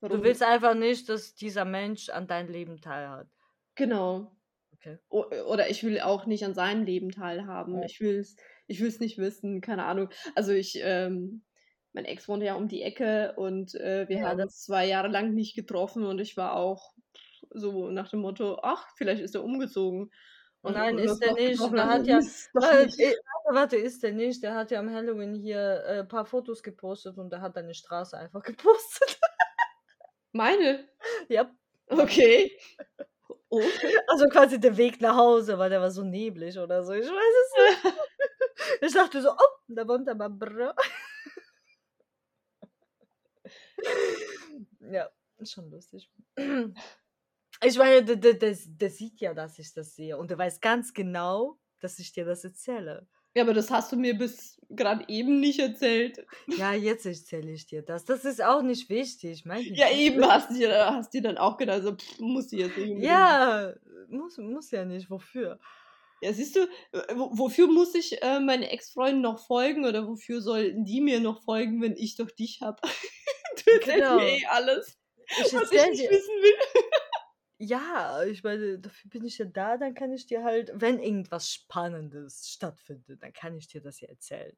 warum 0.00 0.18
Du 0.18 0.24
willst 0.24 0.42
einfach 0.42 0.74
nicht, 0.74 1.08
dass 1.08 1.34
dieser 1.34 1.64
Mensch 1.64 2.08
an 2.08 2.26
deinem 2.26 2.50
Leben 2.50 2.80
teilhat. 2.80 3.28
Genau. 3.74 4.32
Okay. 4.72 4.98
O 5.08 5.24
oder 5.46 5.68
ich 5.70 5.82
will 5.82 6.00
auch 6.00 6.26
nicht 6.26 6.44
an 6.44 6.54
seinem 6.54 6.84
Leben 6.84 7.10
teilhaben. 7.10 7.78
Ja. 7.78 7.84
Ich 7.86 8.00
will 8.00 8.18
es 8.18 8.36
ich 8.68 8.80
will's 8.80 9.00
nicht 9.00 9.18
wissen, 9.18 9.60
keine 9.60 9.84
Ahnung. 9.84 10.08
Also 10.34 10.52
ich, 10.52 10.78
ähm, 10.82 11.42
mein 11.92 12.04
Ex 12.04 12.28
wohnte 12.28 12.46
ja 12.46 12.54
um 12.54 12.68
die 12.68 12.82
Ecke 12.82 13.32
und 13.36 13.74
äh, 13.74 14.06
wir 14.08 14.18
Ja, 14.18 14.28
haben 14.28 14.38
das- 14.38 14.46
uns 14.46 14.64
zwei 14.64 14.86
Jahre 14.86 15.08
lang 15.08 15.34
nicht 15.34 15.56
getroffen 15.56 16.04
und 16.04 16.20
ich 16.20 16.36
war 16.36 16.54
auch 16.54 16.92
so 17.50 17.90
nach 17.90 18.08
dem 18.10 18.20
Motto, 18.20 18.58
ach, 18.62 18.86
vielleicht 18.96 19.22
ist 19.22 19.34
er 19.34 19.42
umgezogen. 19.42 20.10
Und 20.68 20.74
Nein, 20.74 20.98
ist 20.98 21.20
noch 21.20 21.34
nicht. 21.34 21.72
Der 21.72 21.86
hat 21.86 22.06
ja- 22.06 22.18
Äh, 22.62 22.84
nicht. 22.86 22.98
äh, 23.00 23.14
warte, 23.50 23.76
ist 23.76 24.02
der 24.02 24.12
nicht. 24.12 24.42
Der 24.42 24.54
hat 24.54 24.70
ja 24.70 24.80
am 24.80 24.92
Halloween 24.92 25.34
hier 25.34 25.82
äh, 25.86 25.98
ein 26.00 26.08
paar 26.08 26.26
Fotos 26.26 26.62
gepostet 26.62 27.16
und 27.18 27.30
der 27.30 27.40
hat 27.40 27.56
deine 27.56 27.74
Straße 27.74 28.16
einfach 28.18 28.42
gepostet. 28.44 29.18
Meine? 30.32 30.88
ja. 31.28 31.50
Okay. 31.88 32.52
Oh. 33.48 33.62
Also 34.08 34.26
quasi 34.26 34.60
der 34.60 34.76
Weg 34.76 35.00
nach 35.00 35.16
Hause, 35.16 35.58
weil 35.58 35.70
der 35.70 35.80
war 35.80 35.90
so 35.90 36.04
neblig 36.04 36.58
oder 36.58 36.84
so. 36.84 36.92
Ich 36.92 37.06
weiß 37.06 37.10
es 37.80 37.84
nicht. 37.84 37.94
Ich 38.82 38.92
dachte 38.92 39.22
so, 39.22 39.30
oh, 39.30 39.56
da 39.68 39.86
wohnt 39.88 40.08
aber 40.08 40.28
Br. 40.28 40.74
ja, 44.80 45.08
ist 45.38 45.52
schon 45.52 45.70
lustig. 45.70 46.10
Ich 47.64 47.76
meine, 47.78 48.04
der, 48.04 48.16
der, 48.34 48.56
der, 48.56 48.90
sieht 48.90 49.20
ja, 49.20 49.34
dass 49.34 49.58
ich 49.58 49.72
das 49.74 49.94
sehe 49.94 50.16
und 50.16 50.30
der 50.30 50.38
weiß 50.38 50.60
ganz 50.60 50.92
genau, 50.94 51.58
dass 51.80 51.98
ich 51.98 52.12
dir 52.12 52.24
das 52.24 52.44
erzähle. 52.44 53.06
Ja, 53.34 53.42
aber 53.42 53.54
das 53.54 53.70
hast 53.70 53.92
du 53.92 53.96
mir 53.96 54.16
bis 54.16 54.60
gerade 54.70 55.04
eben 55.08 55.38
nicht 55.40 55.58
erzählt. 55.60 56.24
Ja, 56.46 56.72
jetzt 56.72 57.04
erzähle 57.06 57.52
ich 57.52 57.66
dir 57.66 57.82
das. 57.82 58.04
Das 58.04 58.24
ist 58.24 58.42
auch 58.42 58.62
nicht 58.62 58.88
wichtig. 58.90 59.44
Mein 59.44 59.62
Ja, 59.74 59.88
Güte. 59.88 60.00
eben 60.00 60.24
hast 60.26 60.50
du 60.50 60.54
dir, 60.54 60.86
hast 60.86 61.12
dir 61.14 61.22
dann 61.22 61.38
auch 61.38 61.56
gedacht, 61.56 61.82
so, 61.82 61.92
pff, 61.94 62.18
muss 62.20 62.48
sie 62.50 62.58
jetzt 62.58 62.76
unbedingt. 62.76 63.02
Ja, 63.04 63.74
muss, 64.08 64.38
muss 64.38 64.70
ja 64.70 64.84
nicht. 64.84 65.10
Wofür? 65.10 65.60
Ja, 66.20 66.32
siehst 66.32 66.56
du, 66.56 66.66
wo- 67.14 67.30
wofür 67.38 67.68
muss 67.68 67.94
ich 67.94 68.20
äh, 68.22 68.40
meine 68.40 68.70
Ex-Freundin 68.70 69.20
noch 69.20 69.46
folgen 69.46 69.84
oder 69.84 70.08
wofür 70.08 70.40
sollten 70.40 70.84
die 70.84 71.00
mir 71.00 71.20
noch 71.20 71.42
folgen, 71.44 71.80
wenn 71.80 71.96
ich 71.96 72.16
doch 72.16 72.30
dich 72.30 72.60
hab? 72.60 72.80
du 72.82 73.70
erzählst 73.72 73.84
Genau. 73.84 74.16
mir 74.16 74.28
eh 74.38 74.46
alles, 74.46 74.98
Ich 75.28 75.52
was 75.54 75.70
ich 75.70 75.86
nicht 75.90 76.02
dir. 76.02 76.10
wissen 76.10 76.34
will. 76.42 76.82
Ja, 77.60 78.22
ich 78.22 78.44
meine, 78.44 78.78
dafür 78.78 79.10
bin 79.10 79.24
ich 79.24 79.38
ja 79.38 79.44
da, 79.44 79.76
dann 79.76 79.94
kann 79.94 80.12
ich 80.12 80.26
dir 80.26 80.44
halt, 80.44 80.70
wenn 80.74 81.00
irgendwas 81.00 81.52
Spannendes 81.52 82.48
stattfindet, 82.50 83.20
dann 83.22 83.32
kann 83.32 83.56
ich 83.56 83.66
dir 83.66 83.80
das 83.80 84.00
ja 84.00 84.08
erzählen. 84.08 84.56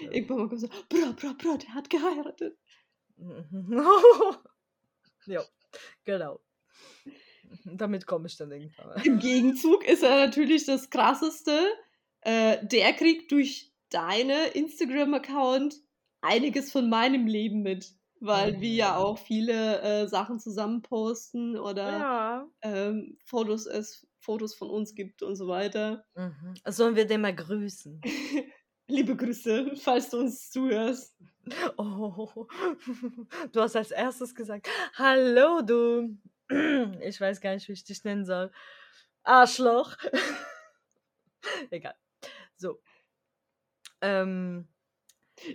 Irgendwann 0.00 0.38
mal 0.38 0.48
kommt 0.48 0.60
so, 0.62 0.68
bra, 0.88 1.12
bra, 1.12 1.34
bra, 1.34 1.58
der 1.58 1.74
hat 1.74 1.90
geheiratet. 1.90 2.56
ja, 5.26 5.44
genau. 6.04 6.40
Damit 7.64 8.06
komme 8.06 8.26
ich 8.26 8.36
dann 8.38 8.50
irgendwann 8.50 8.86
mal. 8.88 9.06
Im 9.06 9.18
Gegenzug 9.18 9.86
ist 9.86 10.02
er 10.02 10.26
natürlich 10.26 10.64
das 10.64 10.88
Krasseste. 10.88 11.60
Äh, 12.22 12.66
der 12.66 12.94
kriegt 12.94 13.30
durch 13.32 13.72
deine 13.90 14.48
Instagram-Account 14.48 15.76
einiges 16.22 16.72
von 16.72 16.88
meinem 16.88 17.26
Leben 17.26 17.60
mit. 17.62 17.92
Weil 18.26 18.60
wir 18.60 18.74
ja 18.74 18.96
auch 18.96 19.18
viele 19.18 19.80
äh, 19.82 20.06
Sachen 20.08 20.38
zusammen 20.40 20.82
posten 20.82 21.56
oder 21.58 21.90
Ja. 21.98 22.46
ähm, 22.62 23.18
Fotos, 23.24 23.66
es 23.66 24.06
Fotos 24.20 24.54
von 24.54 24.70
uns 24.70 24.94
gibt 24.94 25.22
und 25.22 25.36
so 25.36 25.46
weiter. 25.48 26.04
Mhm. 26.14 26.54
Sollen 26.66 26.96
wir 26.96 27.06
den 27.06 27.20
mal 27.20 27.34
grüßen? 27.34 28.00
Liebe 28.88 29.16
Grüße, 29.16 29.76
falls 29.76 30.10
du 30.10 30.18
uns 30.20 30.50
zuhörst. 30.50 31.16
Oh, 31.78 32.46
du 33.52 33.60
hast 33.60 33.76
als 33.76 33.90
erstes 33.90 34.34
gesagt, 34.34 34.68
hallo 34.94 35.62
du. 35.62 36.16
Ich 37.00 37.20
weiß 37.20 37.40
gar 37.40 37.54
nicht, 37.54 37.68
wie 37.68 37.72
ich 37.72 37.84
dich 37.84 38.04
nennen 38.04 38.24
soll. 38.26 38.50
Arschloch. 39.22 39.96
Egal. 41.70 41.94
So. 42.56 42.80
Ähm, 44.02 44.68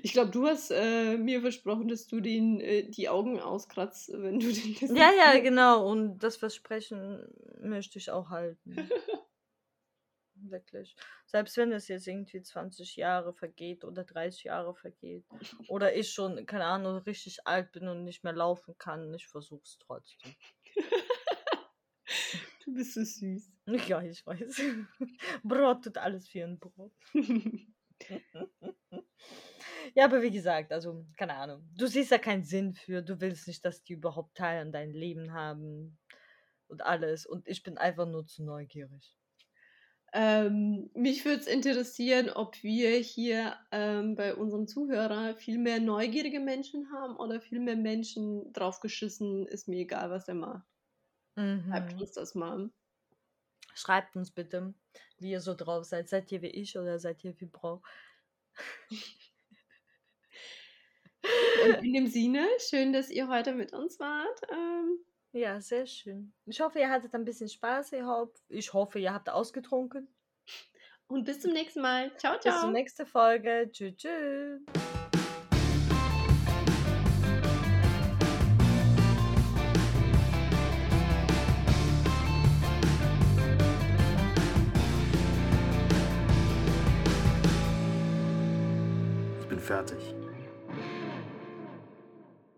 Ich 0.03 0.13
glaube, 0.13 0.31
du 0.31 0.45
hast 0.45 0.71
äh, 0.71 1.17
mir 1.17 1.41
versprochen, 1.41 1.87
dass 1.87 2.07
du 2.07 2.19
den, 2.19 2.59
äh, 2.59 2.89
die 2.89 3.09
Augen 3.09 3.39
auskratzt, 3.39 4.09
wenn 4.13 4.39
du 4.39 4.51
den 4.51 4.75
das 4.79 4.89
ja, 4.91 5.11
ja, 5.11 5.39
genau. 5.39 5.89
Und 5.89 6.19
das 6.19 6.37
Versprechen 6.37 7.25
möchte 7.61 7.97
ich 7.97 8.11
auch 8.11 8.29
halten. 8.29 8.75
Wirklich. 10.41 10.95
Selbst 11.25 11.57
wenn 11.57 11.71
es 11.73 11.89
jetzt 11.89 12.07
irgendwie 12.07 12.41
20 12.41 12.95
Jahre 12.95 13.33
vergeht 13.33 13.83
oder 13.83 14.05
30 14.05 14.45
Jahre 14.45 14.73
vergeht. 14.73 15.25
Oder 15.67 15.95
ich 15.95 16.11
schon, 16.11 16.45
keine 16.45 16.65
Ahnung, 16.65 16.97
richtig 16.99 17.45
alt 17.45 17.73
bin 17.73 17.89
und 17.89 18.05
nicht 18.05 18.23
mehr 18.23 18.33
laufen 18.33 18.77
kann, 18.77 19.13
ich 19.13 19.27
versuch's 19.27 19.77
trotzdem. 19.79 20.33
Du 22.65 22.75
bist 22.75 22.93
so 22.93 23.03
süß. 23.03 23.51
Ja, 23.87 24.01
ich 24.01 24.23
weiß. 24.23 24.61
Brot 25.43 25.83
tut 25.83 25.97
alles 25.97 26.27
für 26.27 26.43
ein 26.43 26.59
Brot. 26.59 26.93
Ja, 29.95 30.05
aber 30.05 30.21
wie 30.21 30.31
gesagt, 30.31 30.71
also, 30.71 31.05
keine 31.17 31.35
Ahnung. 31.35 31.67
Du 31.77 31.87
siehst 31.87 32.11
da 32.11 32.17
keinen 32.17 32.43
Sinn 32.43 32.73
für. 32.73 33.01
Du 33.01 33.19
willst 33.21 33.47
nicht, 33.47 33.63
dass 33.65 33.83
die 33.83 33.93
überhaupt 33.93 34.35
Teil 34.37 34.61
an 34.61 34.71
deinem 34.71 34.93
Leben 34.93 35.33
haben. 35.33 35.97
Und 36.67 36.83
alles. 36.83 37.25
Und 37.25 37.47
ich 37.47 37.63
bin 37.63 37.77
einfach 37.77 38.07
nur 38.07 38.25
zu 38.27 38.43
neugierig. 38.43 39.15
ähm, 40.13 40.89
mich 40.95 41.23
würde 41.25 41.41
es 41.41 41.47
interessieren, 41.47 42.29
ob 42.31 42.61
wir 42.63 42.97
hier 42.97 43.55
ähm, 43.71 44.15
bei 44.15 44.33
unserem 44.35 44.67
Zuhörer 44.67 45.35
viel 45.35 45.59
mehr 45.59 45.79
neugierige 45.79 46.39
Menschen 46.39 46.91
haben 46.91 47.15
oder 47.17 47.39
viel 47.41 47.59
mehr 47.59 47.75
Menschen 47.75 48.51
draufgeschissen, 48.53 49.45
ist 49.47 49.67
mir 49.67 49.77
egal, 49.81 50.09
was 50.09 50.27
er 50.27 50.33
macht. 50.35 50.65
Schreibt 51.71 51.93
Mhm. 51.93 51.99
uns 51.99 52.11
das 52.11 52.35
mal. 52.35 52.69
Schreibt 53.73 54.15
uns 54.15 54.29
bitte, 54.29 54.75
wie 55.17 55.31
ihr 55.31 55.41
so 55.41 55.55
drauf 55.55 55.83
seid. 55.85 56.07
Seid 56.07 56.31
ihr 56.31 56.43
wie 56.43 56.47
ich 56.51 56.77
oder 56.77 56.99
seid 56.99 57.23
ihr 57.23 57.39
wie 57.39 57.47
Bro? 57.47 57.81
Und 61.65 61.83
in 61.83 61.93
dem 61.93 62.07
Sinne, 62.07 62.47
schön, 62.59 62.93
dass 62.93 63.09
ihr 63.09 63.27
heute 63.27 63.53
mit 63.53 63.73
uns 63.73 63.99
wart. 63.99 64.41
Ähm, 64.51 64.99
Ja, 65.31 65.59
sehr 65.61 65.85
schön. 65.85 66.33
Ich 66.45 66.59
hoffe, 66.61 66.79
ihr 66.79 66.89
hattet 66.89 67.13
ein 67.13 67.25
bisschen 67.25 67.49
Spaß. 67.49 67.93
Ich 67.93 68.01
hoffe, 68.03 68.33
ich 68.49 68.73
hoffe 68.73 68.99
ihr 68.99 69.13
habt 69.13 69.29
ausgetrunken. 69.29 70.07
und 71.07 71.25
bis 71.25 71.41
zum 71.41 71.51
nächsten 71.53 71.81
Mal. 71.81 72.15
Ciao, 72.17 72.33
Bis 72.33 72.43
zur 72.43 72.51
ciao. 72.53 72.71
nächsten 72.71 73.05
Folge. 73.05 73.69
Tschüss. 73.71 73.95
tschüss. 73.97 74.98